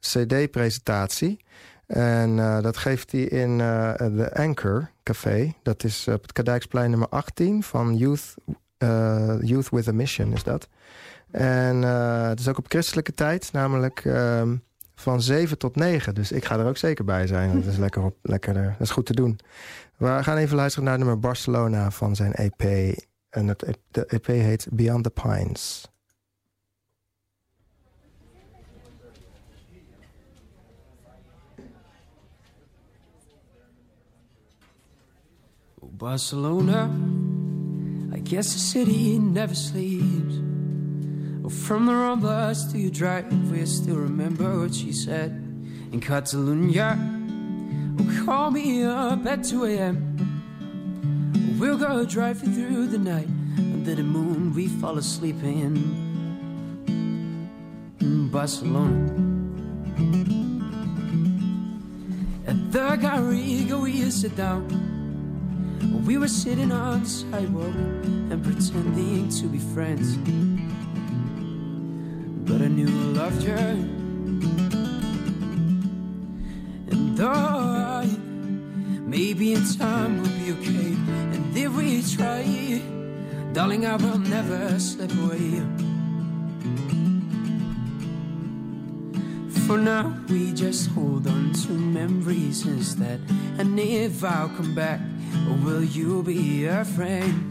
CD-presentatie. 0.00 1.44
En 1.86 2.38
eh, 2.38 2.60
dat 2.62 2.76
geeft 2.76 3.12
hij 3.12 3.20
in 3.22 3.60
eh, 3.60 3.92
de 3.96 4.30
Anchor 4.34 4.90
Café. 5.02 5.52
Dat 5.62 5.84
is 5.84 6.08
op 6.08 6.22
het 6.22 6.32
Kadijksplein 6.32 6.90
nummer 6.90 7.08
18 7.08 7.62
van 7.62 7.96
Youth, 7.96 8.34
eh, 8.78 9.34
Youth 9.40 9.68
with 9.70 9.88
a 9.88 9.92
Mission 9.92 10.32
is 10.32 10.42
dat. 10.42 10.68
En 11.30 11.84
eh, 11.84 12.28
het 12.28 12.40
is 12.40 12.48
ook 12.48 12.58
op 12.58 12.68
christelijke 12.68 13.14
tijd, 13.14 13.52
namelijk 13.52 14.04
ehm, 14.04 14.56
van 14.94 15.22
7 15.22 15.58
tot 15.58 15.76
9. 15.76 16.14
Dus 16.14 16.32
ik 16.32 16.44
ga 16.44 16.58
er 16.58 16.66
ook 16.66 16.76
zeker 16.76 17.04
bij 17.04 17.26
zijn. 17.26 17.54
Dat 17.54 17.72
is 17.72 17.78
lekker, 17.86 18.02
op, 18.02 18.16
lekker 18.22 18.56
eh, 18.56 18.62
dat 18.62 18.80
is 18.80 18.90
goed 18.90 19.06
te 19.06 19.14
doen. 19.14 19.38
We 19.96 20.18
gaan 20.22 20.36
even 20.36 20.56
luisteren 20.56 20.84
naar 20.84 20.94
het 20.94 21.04
nummer 21.04 21.22
Barcelona 21.22 21.90
van 21.90 22.16
zijn 22.16 22.32
EP. 22.32 22.94
En 23.28 23.48
het, 23.48 23.78
de 23.90 24.06
EP 24.06 24.26
heet 24.26 24.66
Beyond 24.70 25.04
the 25.04 25.10
Pines. 25.10 25.88
Barcelona, 36.00 36.90
I 38.14 38.20
guess 38.20 38.52
the 38.52 38.58
city 38.58 39.18
never 39.18 39.54
sleeps. 39.54 40.49
From 41.50 41.86
the 41.86 41.92
Ramblas 41.92 42.70
to 42.70 42.78
your 42.78 42.92
driveway, 42.92 43.62
I 43.62 43.64
still 43.64 43.96
remember 43.96 44.60
what 44.60 44.72
she 44.72 44.92
said 44.92 45.30
in 45.92 46.00
Catalonia. 46.00 46.96
Oh, 47.98 48.24
call 48.24 48.52
me 48.52 48.84
up 48.84 49.26
at 49.26 49.42
2 49.42 49.64
a.m. 49.64 51.56
We'll 51.58 51.76
go 51.76 52.04
driving 52.04 52.52
through 52.54 52.86
the 52.86 52.98
night 52.98 53.28
under 53.58 53.96
the 53.96 54.04
moon 54.04 54.54
we 54.54 54.68
fall 54.68 54.96
asleep 54.96 55.42
in. 55.42 55.74
Mm, 57.98 58.30
Barcelona. 58.30 59.04
At 62.46 62.72
the 62.72 62.96
Garriga 62.96 63.82
we 63.82 64.08
sit 64.12 64.36
down. 64.36 64.68
We 66.06 66.16
were 66.16 66.28
sitting 66.28 66.70
on 66.70 67.02
the 67.02 67.08
sidewalk 67.08 67.74
and 67.74 68.42
pretending 68.44 69.28
to 69.30 69.48
be 69.48 69.58
friends. 69.58 70.16
Knew 72.70 72.86
I 72.86 73.22
loved 73.22 73.42
her. 73.42 73.76
And 76.90 77.18
though 77.18 77.28
I, 77.28 78.06
maybe 79.04 79.54
in 79.54 79.64
time 79.76 80.22
we'll 80.22 80.30
be 80.38 80.52
okay. 80.52 80.94
And 81.34 81.56
if 81.56 81.72
we 81.74 82.00
try, 82.02 82.80
darling, 83.52 83.86
I 83.86 83.96
will 83.96 84.18
never 84.18 84.78
slip 84.78 85.12
away. 85.18 85.62
For 89.66 89.76
now, 89.76 90.14
we 90.28 90.52
just 90.52 90.90
hold 90.90 91.26
on 91.26 91.52
to 91.52 91.72
memories 91.72 92.64
instead. 92.66 93.20
And 93.58 93.78
if 93.80 94.22
I'll 94.22 94.48
come 94.48 94.74
back, 94.76 95.00
will 95.64 95.82
you 95.82 96.22
be 96.22 96.66
a 96.66 96.84
friend? 96.84 97.49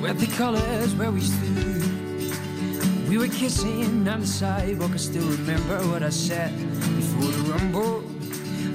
Where 0.00 0.14
the 0.14 0.26
colors 0.28 0.94
where 0.94 1.10
we 1.10 1.20
stood. 1.20 3.08
We 3.08 3.18
were 3.18 3.28
kissing 3.28 4.08
on 4.08 4.20
the 4.20 4.26
sidewalk. 4.26 4.92
I 4.94 4.96
still 4.96 5.28
remember 5.28 5.78
what 5.88 6.02
I 6.02 6.08
said 6.08 6.56
before 6.96 7.30
the 7.30 7.52
rumble. 7.52 8.02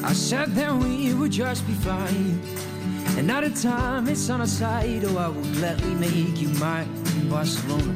I 0.06 0.14
said 0.14 0.54
that 0.56 0.72
we 0.74 1.14
would 1.16 1.32
just 1.32 1.66
be 1.66 1.74
fine. 1.74 2.40
And 3.18 3.26
now 3.26 3.42
the 3.42 3.50
time 3.50 4.08
is 4.08 4.30
on 4.30 4.42
our 4.42 4.48
side. 4.48 5.04
Oh, 5.06 5.18
I 5.18 5.30
will 5.30 5.50
gladly 5.54 5.96
make 5.96 6.40
you 6.40 6.50
mine 6.60 6.90
in 7.18 7.30
Barcelona. 7.30 7.94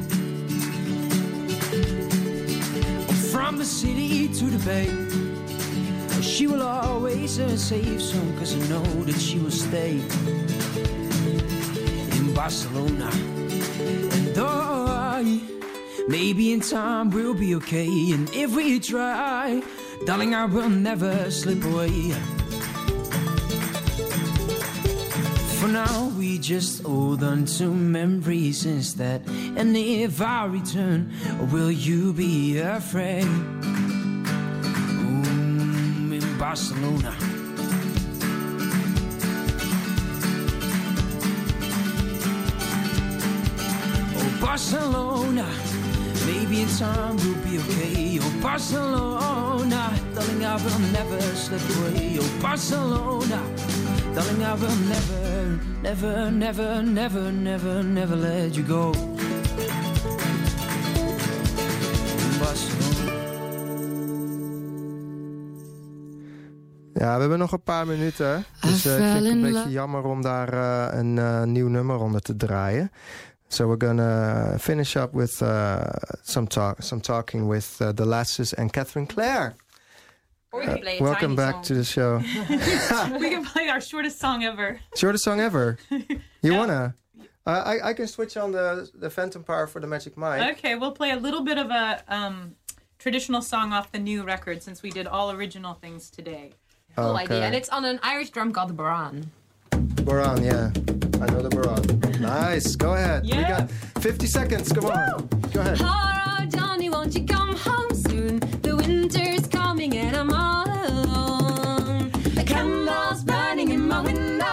From 3.30 3.58
the 3.58 3.64
city 3.64 4.26
to 4.34 4.44
the 4.46 4.58
bay. 4.64 4.90
She 6.20 6.46
will 6.46 6.62
always 6.62 7.38
a 7.38 7.56
safe 7.56 8.00
zone, 8.00 8.36
cause 8.38 8.54
I 8.54 8.68
know 8.68 8.82
that 9.04 9.20
she 9.20 9.38
will 9.38 9.50
stay 9.50 10.02
Barcelona. 12.42 13.10
And 14.16 14.38
I, 14.38 15.40
maybe 16.08 16.54
in 16.54 16.60
time 16.60 17.10
we'll 17.10 17.34
be 17.34 17.54
okay. 17.56 18.12
And 18.12 18.30
if 18.34 18.56
we 18.56 18.80
try, 18.80 19.62
darling, 20.06 20.34
I 20.34 20.46
will 20.46 20.70
never 20.70 21.30
slip 21.30 21.62
away. 21.62 22.12
For 25.58 25.68
now, 25.68 26.08
we 26.16 26.38
just 26.38 26.82
hold 26.82 27.22
on 27.22 27.44
to 27.58 27.74
memories 27.74 28.64
instead. 28.64 29.22
And 29.28 29.76
if 29.76 30.22
I 30.22 30.46
return, 30.46 31.12
will 31.52 31.70
you 31.70 32.14
be 32.14 32.56
a 32.56 32.80
friend? 32.80 33.62
Mm, 35.04 36.22
in 36.22 36.38
Barcelona. 36.38 37.29
Barcelona. 44.60 45.46
Maybe 46.26 46.60
in 46.60 46.68
time 46.68 47.16
we'll 47.16 47.34
be 47.36 47.58
okay. 47.58 48.18
Oh, 48.20 48.40
Barcelona. 48.42 49.90
Darling, 50.14 50.44
I 50.44 50.56
will 50.62 50.78
never 50.92 51.18
slip 51.34 51.62
away. 51.76 52.18
Oh, 52.20 52.38
Barcelona. 52.42 53.40
Darling, 54.14 54.44
I 54.44 54.54
will 54.60 54.76
never, 54.92 55.58
never, 55.82 56.30
never, 56.30 56.82
never, 56.82 57.32
never, 57.32 57.82
never 57.82 58.16
let 58.16 58.54
you 58.54 58.62
go. 58.62 58.92
Barcelona. 62.38 63.18
Ja, 66.94 67.14
we 67.14 67.20
hebben 67.20 67.38
nog 67.38 67.52
een 67.52 67.62
paar 67.62 67.86
minuten. 67.86 68.44
Dus 68.60 68.84
eh, 68.84 68.92
ik 68.92 69.02
vind 69.02 69.14
het 69.14 69.24
een 69.24 69.42
beetje 69.42 69.70
jammer 69.70 70.04
om 70.04 70.22
daar 70.22 70.52
eh, 70.52 70.98
een 70.98 71.18
eh, 71.18 71.42
nieuw 71.42 71.68
nummer 71.68 71.98
onder 71.98 72.20
te 72.20 72.36
draaien. 72.36 72.90
So 73.52 73.66
we're 73.66 73.76
gonna 73.76 74.56
finish 74.60 74.96
up 74.96 75.12
with 75.12 75.42
uh, 75.42 75.90
some 76.22 76.46
talk, 76.46 76.82
some 76.82 77.00
talking 77.00 77.48
with 77.48 77.82
uh, 77.82 77.90
the 77.90 78.04
Lasses 78.06 78.52
and 78.52 78.72
Kathryn 78.72 79.08
Claire. 79.08 79.56
Or 80.52 80.60
we 80.60 80.66
can 80.66 80.78
play 80.78 80.98
a 80.98 81.02
welcome 81.02 81.34
back 81.36 81.54
song. 81.56 81.62
to 81.64 81.74
the 81.74 81.84
show. 81.84 82.18
we 83.18 83.30
can 83.30 83.44
play 83.44 83.68
our 83.68 83.80
shortest 83.80 84.20
song 84.20 84.44
ever. 84.44 84.80
Shortest 84.96 85.24
song 85.24 85.40
ever. 85.40 85.78
You 86.42 86.54
wanna? 86.54 86.94
Uh, 87.46 87.50
I 87.66 87.90
I 87.90 87.92
can 87.92 88.06
switch 88.06 88.36
on 88.36 88.52
the 88.52 88.88
the 88.94 89.10
Phantom 89.10 89.42
Power 89.44 89.66
for 89.66 89.78
the 89.80 89.86
Magic 89.86 90.16
Mic. 90.16 90.56
Okay, 90.56 90.74
we'll 90.76 90.92
play 90.92 91.10
a 91.10 91.16
little 91.16 91.42
bit 91.42 91.58
of 91.58 91.70
a 91.70 92.02
um, 92.08 92.54
traditional 92.98 93.42
song 93.42 93.72
off 93.74 93.90
the 93.92 93.98
new 93.98 94.22
record 94.22 94.62
since 94.62 94.82
we 94.82 94.90
did 94.90 95.06
all 95.06 95.30
original 95.32 95.74
things 95.74 96.08
today. 96.08 96.52
Cool 96.96 97.10
Okay. 97.16 97.24
idea. 97.24 97.42
And 97.46 97.54
it's 97.54 97.68
on 97.68 97.84
an 97.84 97.98
Irish 98.02 98.30
drum 98.30 98.52
called 98.52 98.70
the 98.70 98.74
bodhrán. 98.74 99.26
On, 99.80 100.44
yeah. 100.44 100.70
I 101.22 101.26
know 101.30 101.40
the 101.40 101.48
bodhrán. 101.50 102.20
Nice. 102.20 102.76
Go 102.76 102.94
ahead. 102.94 103.22
We 103.22 103.30
got 103.30 103.70
50 104.00 104.26
seconds. 104.26 104.72
Come 104.72 104.86
on. 104.86 105.28
Go 105.52 105.60
ahead. 105.60 105.78
Oh, 105.80 106.46
Johnny, 106.48 106.90
won't 106.90 107.14
you 107.14 107.24
come 107.24 107.56
home 107.56 107.94
soon? 107.94 108.40
The 108.62 108.76
winter's 108.76 109.46
coming 109.46 109.96
and 109.96 110.16
I'm 110.16 110.30
all 110.30 110.66
alone. 110.66 112.10
The 112.34 112.44
candles 112.44 113.24
burning 113.24 113.70
in 113.70 113.88
my 113.88 114.00
window, 114.02 114.44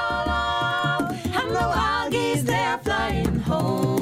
and 1.39 1.49
the 1.51 1.65
wild 1.75 2.11
geese 2.13 2.43
they're 2.43 2.77
flying 2.79 3.39
home. 3.39 3.97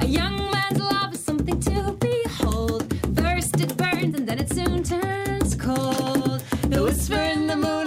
A 0.00 0.06
young 0.06 0.36
man's 0.52 0.78
love 0.80 1.14
is 1.14 1.20
something 1.24 1.58
to 1.60 1.96
behold. 1.98 2.84
First 3.16 3.60
it 3.60 3.76
burns 3.76 4.14
and 4.14 4.28
then 4.28 4.38
it 4.38 4.52
soon 4.52 4.82
turns 4.84 5.56
cold. 5.56 6.42
The 6.68 6.82
whisper 6.82 7.14
in 7.16 7.46
the 7.46 7.56
moonlight 7.56 7.85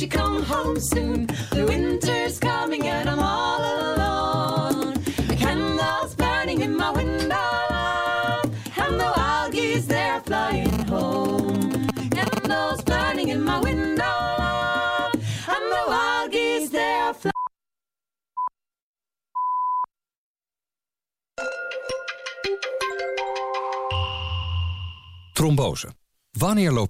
won't 0.00 0.10
come 0.12 0.42
home 0.42 0.78
soon? 0.78 1.26
The 1.50 1.66
winter's 1.66 2.38
coming 2.38 2.86
and 2.86 3.08
I'm 3.08 3.18
all 3.18 3.60
alone. 3.60 4.94
The 5.26 5.36
candles 5.36 6.14
burning 6.14 6.60
in 6.60 6.76
my 6.76 6.90
window, 6.90 7.36
and 8.76 9.00
the 9.00 9.12
wild 9.16 9.52
geese 9.52 9.86
they're 9.86 10.20
flying 10.20 10.86
home. 10.86 11.70
The 11.94 12.08
Candles 12.16 12.82
burning 12.82 13.28
in 13.30 13.42
my 13.42 13.58
window, 13.60 15.10
and 15.54 15.64
the 15.74 15.84
wild 15.88 16.30
geese 16.30 16.70
they're 16.70 17.14
flying. 17.14 17.32
Trombose. 25.34 25.92
Wanneer 26.40 26.70
loop 26.70 26.86